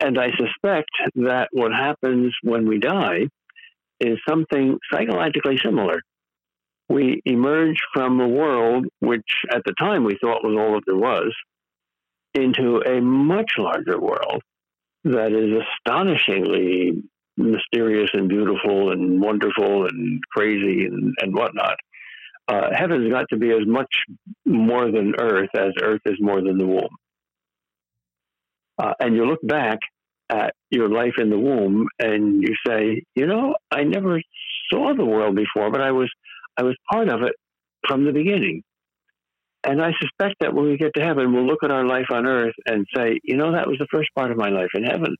And 0.00 0.18
I 0.18 0.28
suspect 0.36 0.90
that 1.16 1.48
what 1.52 1.72
happens 1.72 2.34
when 2.42 2.68
we 2.68 2.78
die 2.78 3.28
is 4.00 4.18
something 4.28 4.78
psychologically 4.92 5.58
similar. 5.64 6.00
we 6.88 7.20
emerge 7.24 7.78
from 7.92 8.20
a 8.20 8.28
world 8.28 8.86
which 9.00 9.26
at 9.52 9.62
the 9.64 9.74
time 9.78 10.04
we 10.04 10.16
thought 10.20 10.44
was 10.44 10.56
all 10.58 10.74
that 10.74 10.82
there 10.86 10.96
was 10.96 11.34
into 12.34 12.80
a 12.86 13.00
much 13.00 13.52
larger 13.58 13.98
world 13.98 14.42
that 15.04 15.32
is 15.32 15.62
astonishingly 15.88 17.02
mysterious 17.36 18.10
and 18.12 18.28
beautiful 18.28 18.92
and 18.92 19.20
wonderful 19.20 19.86
and 19.86 20.20
crazy 20.34 20.84
and, 20.86 21.14
and 21.20 21.34
whatnot. 21.34 21.76
Uh, 22.48 22.68
heaven's 22.72 23.10
got 23.10 23.26
to 23.30 23.36
be 23.36 23.50
as 23.50 23.66
much 23.66 23.92
more 24.44 24.90
than 24.90 25.14
earth 25.20 25.50
as 25.56 25.72
earth 25.82 26.00
is 26.06 26.16
more 26.20 26.40
than 26.40 26.58
the 26.58 26.66
womb. 26.66 26.96
Uh, 28.78 28.92
and 29.00 29.14
you 29.16 29.26
look 29.26 29.40
back 29.42 29.78
at 30.28 30.54
your 30.70 30.88
life 30.88 31.14
in 31.18 31.30
the 31.30 31.38
womb 31.38 31.86
and 31.98 32.42
you 32.42 32.54
say, 32.66 33.02
you 33.14 33.26
know, 33.26 33.54
I 33.70 33.84
never 33.84 34.20
saw 34.70 34.94
the 34.94 35.04
world 35.04 35.36
before, 35.36 35.70
but 35.70 35.80
I 35.80 35.92
was 35.92 36.10
I 36.56 36.62
was 36.62 36.76
part 36.90 37.08
of 37.08 37.22
it 37.22 37.34
from 37.86 38.04
the 38.04 38.12
beginning. 38.12 38.62
And 39.64 39.82
I 39.82 39.92
suspect 40.00 40.36
that 40.40 40.54
when 40.54 40.66
we 40.66 40.76
get 40.76 40.92
to 40.94 41.02
heaven, 41.02 41.32
we'll 41.32 41.46
look 41.46 41.64
at 41.64 41.72
our 41.72 41.84
life 41.84 42.06
on 42.10 42.26
earth 42.26 42.54
and 42.66 42.86
say, 42.94 43.18
you 43.24 43.36
know, 43.36 43.52
that 43.52 43.66
was 43.66 43.78
the 43.78 43.88
first 43.92 44.10
part 44.14 44.30
of 44.30 44.36
my 44.36 44.48
life 44.48 44.70
in 44.74 44.84
heaven. 44.84 45.16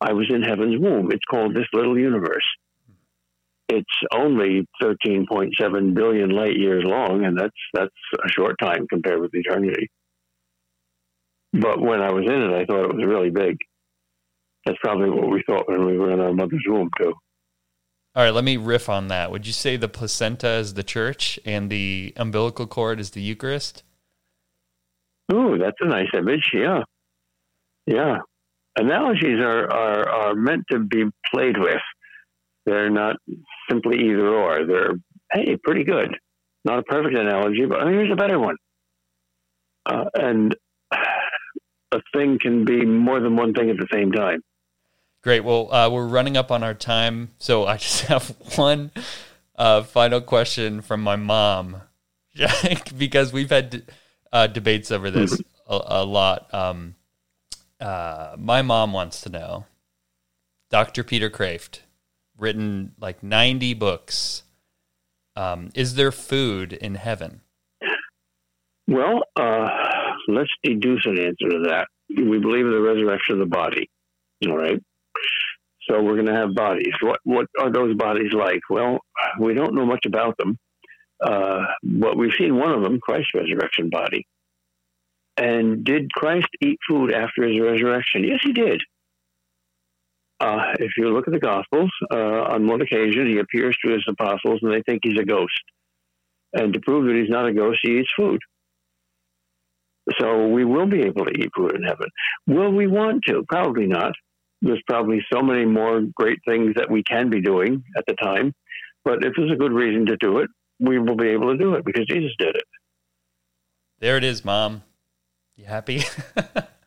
I 0.00 0.14
was 0.14 0.26
in 0.30 0.42
heaven's 0.42 0.80
womb. 0.80 1.12
It's 1.12 1.24
called 1.30 1.54
this 1.54 1.68
little 1.72 1.96
universe. 1.96 2.46
It's 3.68 3.86
only 4.12 4.66
13.7 4.82 5.94
billion 5.94 6.30
light 6.30 6.56
years 6.56 6.82
long, 6.84 7.24
and 7.24 7.38
that's 7.38 7.56
that's 7.72 7.94
a 8.14 8.28
short 8.28 8.56
time 8.60 8.86
compared 8.88 9.20
with 9.20 9.30
eternity. 9.32 9.88
But 11.52 11.80
when 11.80 12.00
I 12.00 12.10
was 12.12 12.24
in 12.26 12.42
it, 12.42 12.52
I 12.52 12.64
thought 12.64 12.84
it 12.84 12.94
was 12.94 13.04
really 13.06 13.30
big. 13.30 13.58
That's 14.64 14.78
probably 14.82 15.10
what 15.10 15.30
we 15.30 15.42
thought 15.46 15.68
when 15.68 15.84
we 15.86 15.98
were 15.98 16.12
in 16.12 16.20
our 16.20 16.32
mother's 16.32 16.64
womb, 16.66 16.90
too. 16.98 17.14
All 18.14 18.22
right, 18.22 18.34
let 18.34 18.44
me 18.44 18.56
riff 18.56 18.88
on 18.88 19.08
that. 19.08 19.30
Would 19.30 19.46
you 19.46 19.52
say 19.52 19.76
the 19.76 19.88
placenta 19.88 20.48
is 20.48 20.74
the 20.74 20.82
church 20.82 21.38
and 21.44 21.70
the 21.70 22.12
umbilical 22.16 22.66
cord 22.66 23.00
is 23.00 23.10
the 23.10 23.22
Eucharist? 23.22 23.82
Oh, 25.32 25.56
that's 25.58 25.78
a 25.80 25.88
nice 25.88 26.08
image. 26.14 26.50
Yeah. 26.52 26.82
Yeah. 27.86 28.18
Analogies 28.78 29.40
are, 29.42 29.70
are, 29.70 30.08
are 30.08 30.34
meant 30.34 30.64
to 30.70 30.78
be 30.78 31.04
played 31.32 31.58
with. 31.58 31.80
They're 32.66 32.90
not 32.90 33.16
simply 33.70 33.98
either 34.10 34.28
or. 34.28 34.66
They're, 34.66 34.92
hey, 35.32 35.56
pretty 35.62 35.84
good. 35.84 36.16
Not 36.64 36.78
a 36.78 36.82
perfect 36.82 37.16
analogy, 37.16 37.64
but 37.66 37.86
here's 37.86 38.12
a 38.12 38.16
better 38.16 38.38
one. 38.38 38.56
Uh, 39.84 40.04
and 40.14 40.54
a 41.92 42.00
thing 42.12 42.38
can 42.38 42.64
be 42.64 42.84
more 42.84 43.20
than 43.20 43.36
one 43.36 43.52
thing 43.54 43.70
at 43.70 43.76
the 43.76 43.88
same 43.92 44.12
time. 44.12 44.42
Great. 45.22 45.44
Well, 45.44 45.72
uh, 45.72 45.88
we're 45.88 46.06
running 46.06 46.36
up 46.36 46.50
on 46.50 46.62
our 46.64 46.74
time, 46.74 47.30
so 47.38 47.66
I 47.66 47.76
just 47.76 48.00
have 48.06 48.34
one 48.56 48.90
uh, 49.56 49.82
final 49.82 50.20
question 50.20 50.80
from 50.80 51.02
my 51.02 51.16
mom, 51.16 51.82
because 52.96 53.32
we've 53.32 53.50
had 53.50 53.84
uh, 54.32 54.48
debates 54.48 54.90
over 54.90 55.10
this 55.10 55.40
a, 55.68 55.80
a 55.86 56.04
lot. 56.04 56.52
Um, 56.52 56.96
uh, 57.80 58.34
my 58.38 58.62
mom 58.62 58.92
wants 58.92 59.20
to 59.22 59.28
know, 59.28 59.66
Dr. 60.70 61.04
Peter 61.04 61.30
Kreeft, 61.30 61.80
written 62.36 62.94
like 62.98 63.22
ninety 63.22 63.74
books. 63.74 64.42
Um, 65.36 65.70
is 65.74 65.94
there 65.94 66.12
food 66.12 66.72
in 66.72 66.96
heaven? 66.96 67.40
Well, 68.86 69.22
uh, 69.36 69.68
let's 70.28 70.50
deduce 70.62 71.04
an 71.06 71.18
answer 71.18 71.48
to 71.50 71.64
that. 71.68 71.86
We 72.08 72.38
believe 72.38 72.66
in 72.66 72.72
the 72.72 72.80
resurrection 72.80 73.34
of 73.34 73.38
the 73.40 73.46
body. 73.46 73.88
All 74.46 74.56
right. 74.56 74.80
So 75.88 76.00
we're 76.02 76.14
going 76.14 76.26
to 76.26 76.34
have 76.34 76.54
bodies. 76.54 76.92
What 77.00 77.20
what 77.24 77.46
are 77.58 77.70
those 77.70 77.96
bodies 77.96 78.32
like? 78.32 78.60
Well, 78.70 78.98
we 79.40 79.54
don't 79.54 79.74
know 79.74 79.86
much 79.86 80.06
about 80.06 80.36
them, 80.38 80.56
uh, 81.24 81.64
but 81.82 82.16
we've 82.16 82.34
seen 82.38 82.56
one 82.56 82.72
of 82.72 82.82
them, 82.82 83.00
Christ's 83.00 83.34
resurrection 83.34 83.90
body. 83.90 84.26
And 85.36 85.84
did 85.84 86.12
Christ 86.12 86.48
eat 86.60 86.78
food 86.88 87.12
after 87.12 87.48
his 87.48 87.60
resurrection? 87.60 88.24
Yes, 88.24 88.40
he 88.42 88.52
did. 88.52 88.82
Uh, 90.38 90.74
if 90.78 90.92
you 90.96 91.08
look 91.08 91.28
at 91.28 91.32
the 91.32 91.40
Gospels, 91.40 91.90
uh, 92.12 92.42
on 92.52 92.66
one 92.66 92.80
occasion 92.80 93.26
he 93.26 93.38
appears 93.38 93.76
to 93.84 93.92
his 93.92 94.04
apostles 94.08 94.60
and 94.62 94.72
they 94.72 94.82
think 94.82 95.00
he's 95.04 95.18
a 95.18 95.24
ghost. 95.24 95.62
And 96.52 96.72
to 96.74 96.80
prove 96.80 97.06
that 97.06 97.16
he's 97.16 97.30
not 97.30 97.46
a 97.46 97.52
ghost, 97.52 97.78
he 97.82 97.98
eats 97.98 98.10
food. 98.16 98.40
So 100.20 100.48
we 100.48 100.64
will 100.64 100.86
be 100.86 101.02
able 101.02 101.24
to 101.24 101.30
eat 101.30 101.50
food 101.56 101.74
in 101.74 101.82
heaven. 101.84 102.06
Will 102.46 102.72
we 102.72 102.86
want 102.86 103.22
to? 103.28 103.44
Probably 103.48 103.86
not 103.86 104.12
there's 104.62 104.82
probably 104.86 105.20
so 105.32 105.42
many 105.42 105.66
more 105.66 106.02
great 106.14 106.38
things 106.46 106.74
that 106.76 106.88
we 106.88 107.02
can 107.02 107.28
be 107.28 107.40
doing 107.40 107.82
at 107.96 108.04
the 108.06 108.14
time. 108.14 108.54
But 109.04 109.24
if 109.24 109.34
there's 109.36 109.50
a 109.52 109.56
good 109.56 109.72
reason 109.72 110.06
to 110.06 110.16
do 110.16 110.38
it, 110.38 110.48
we 110.78 110.98
will 111.00 111.16
be 111.16 111.28
able 111.28 111.50
to 111.50 111.58
do 111.58 111.74
it 111.74 111.84
because 111.84 112.06
Jesus 112.06 112.30
did 112.38 112.54
it. 112.54 112.62
There 113.98 114.16
it 114.16 114.24
is, 114.24 114.44
Mom. 114.44 114.84
You 115.56 115.66
happy? 115.66 116.02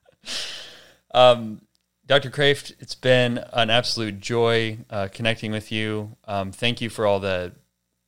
um, 1.14 1.62
Dr. 2.06 2.30
Kreeft, 2.30 2.74
it's 2.80 2.96
been 2.96 3.44
an 3.52 3.70
absolute 3.70 4.22
joy 4.22 4.80
uh, 4.90 5.10
connecting 5.12 5.52
with 5.52 5.72
you. 5.72 6.16
Um, 6.26 6.52
thank 6.52 6.80
you 6.80 6.90
for 6.90 7.06
all 7.06 7.20
the 7.20 7.54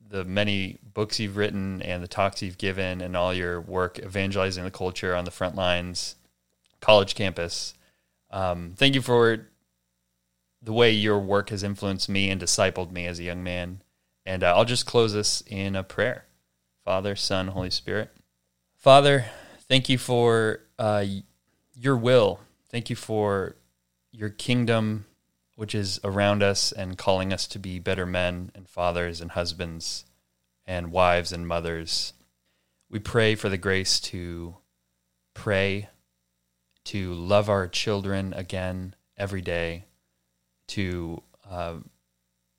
the 0.10 0.24
many 0.24 0.78
books 0.94 1.20
you've 1.20 1.38
written 1.38 1.82
and 1.82 2.02
the 2.02 2.08
talks 2.08 2.42
you've 2.42 2.58
given 2.58 3.02
and 3.02 3.16
all 3.16 3.34
your 3.34 3.60
work 3.60 4.00
evangelizing 4.00 4.64
the 4.64 4.72
culture 4.72 5.16
on 5.16 5.26
the 5.26 5.32
front 5.32 5.56
lines, 5.56 6.16
college 6.82 7.16
campus. 7.16 7.74
Um, 8.32 8.74
thank 8.76 8.96
you 8.96 9.02
for 9.02 9.48
the 10.62 10.74
way 10.74 10.92
your 10.92 11.20
work 11.20 11.50
has 11.50 11.64
influenced 11.64 12.10
me 12.10 12.30
and 12.30 12.42
discipled 12.42 12.92
me 12.92 13.06
as 13.06 13.20
a 13.20 13.24
young 13.24 13.44
man. 13.44 13.82
And 14.26 14.44
uh, 14.44 14.56
I'll 14.56 14.66
just 14.66 14.86
close 14.86 15.14
this 15.14 15.42
in 15.48 15.76
a 15.76 15.84
prayer. 15.84 16.26
Father, 16.84 17.16
Son, 17.16 17.50
Holy 17.50 17.70
Spirit. 17.70 18.10
Father, 18.76 19.26
thank 19.68 19.90
you 19.90 19.98
for 19.98 20.62
uh, 20.80 21.06
your 21.76 21.98
will. 21.98 22.40
Thank 22.70 22.90
you 22.90 22.96
for 22.96 23.56
your 24.12 24.30
kingdom, 24.30 25.06
which 25.58 25.74
is 25.74 26.00
around 26.04 26.44
us 26.44 26.72
and 26.72 27.00
calling 27.00 27.34
us 27.34 27.48
to 27.48 27.58
be 27.58 27.80
better 27.80 28.06
men 28.06 28.52
and 28.54 28.70
fathers 28.70 29.20
and 29.20 29.32
husbands 29.32 30.06
and 30.68 30.92
wives 30.92 31.34
and 31.34 31.48
mothers. 31.48 32.14
We 32.92 33.00
pray 33.00 33.34
for 33.34 33.50
the 33.50 33.58
grace 33.58 34.00
to 34.02 34.58
pray, 35.34 35.90
to 36.86 37.12
love 37.16 37.50
our 37.50 37.68
children 37.68 38.34
again 38.34 38.94
every 39.18 39.42
day, 39.42 39.86
to 40.68 41.24
uh, 41.50 41.78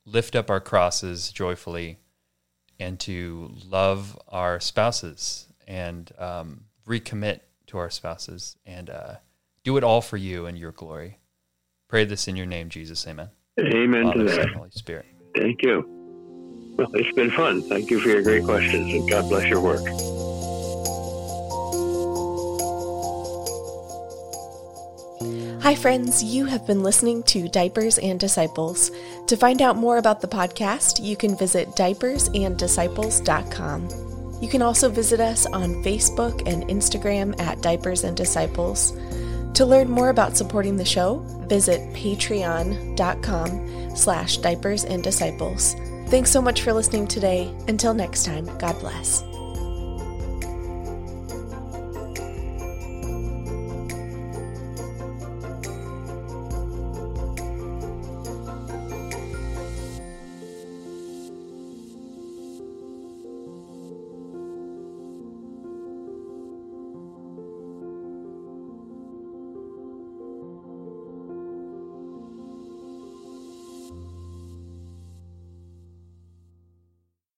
lift 0.04 0.34
up 0.34 0.50
our 0.50 0.60
crosses 0.60 1.30
joyfully 1.30 1.98
and 2.80 2.98
to 2.98 3.54
love 3.64 4.18
our 4.26 4.58
spouses 4.58 5.46
and 5.68 6.10
um, 6.18 6.64
recommit 6.84 7.42
to 7.68 7.78
our 7.78 7.90
spouses 7.90 8.56
and 8.66 8.90
uh, 8.90 9.14
do 9.62 9.76
it 9.76 9.84
all 9.84 10.00
for 10.00 10.16
you 10.16 10.46
and 10.46 10.58
your 10.58 10.72
glory. 10.72 11.20
Pray 11.88 12.04
this 12.04 12.28
in 12.28 12.36
your 12.36 12.46
name, 12.46 12.68
Jesus. 12.68 13.06
Amen. 13.06 13.30
Amen 13.58 14.04
Father, 14.04 14.18
to 14.18 14.24
that. 14.24 14.34
Son, 14.34 14.52
Holy 14.54 14.70
Spirit. 14.70 15.06
Thank 15.34 15.62
you. 15.62 15.84
Well, 16.76 16.90
it's 16.94 17.14
been 17.16 17.30
fun. 17.30 17.62
Thank 17.62 17.90
you 17.90 17.98
for 17.98 18.08
your 18.08 18.22
great 18.22 18.44
questions, 18.44 18.92
and 18.92 19.08
God 19.08 19.28
bless 19.28 19.48
your 19.48 19.60
work. 19.60 19.82
Hi, 25.62 25.74
friends. 25.74 26.22
You 26.22 26.44
have 26.46 26.66
been 26.66 26.82
listening 26.82 27.22
to 27.24 27.48
Diapers 27.48 27.98
and 27.98 28.20
Disciples. 28.20 28.90
To 29.26 29.36
find 29.36 29.60
out 29.60 29.76
more 29.76 29.98
about 29.98 30.20
the 30.20 30.28
podcast, 30.28 31.02
you 31.02 31.16
can 31.16 31.36
visit 31.36 31.68
diapersanddisciples.com. 31.70 34.38
You 34.40 34.48
can 34.48 34.62
also 34.62 34.88
visit 34.88 35.20
us 35.20 35.46
on 35.46 35.82
Facebook 35.82 36.46
and 36.46 36.62
Instagram 36.64 37.38
at 37.40 37.60
Diapers 37.60 38.04
and 38.04 38.16
Disciples. 38.16 38.92
To 39.54 39.66
learn 39.66 39.90
more 39.90 40.10
about 40.10 40.36
supporting 40.36 40.76
the 40.76 40.84
show, 40.84 41.18
visit 41.48 41.80
patreon.com 41.94 43.96
slash 43.96 44.36
diapers 44.38 44.84
and 44.84 45.02
disciples. 45.02 45.74
Thanks 46.08 46.30
so 46.30 46.40
much 46.40 46.62
for 46.62 46.72
listening 46.72 47.06
today. 47.06 47.54
Until 47.68 47.92
next 47.92 48.24
time, 48.24 48.46
God 48.58 48.80
bless. 48.80 49.27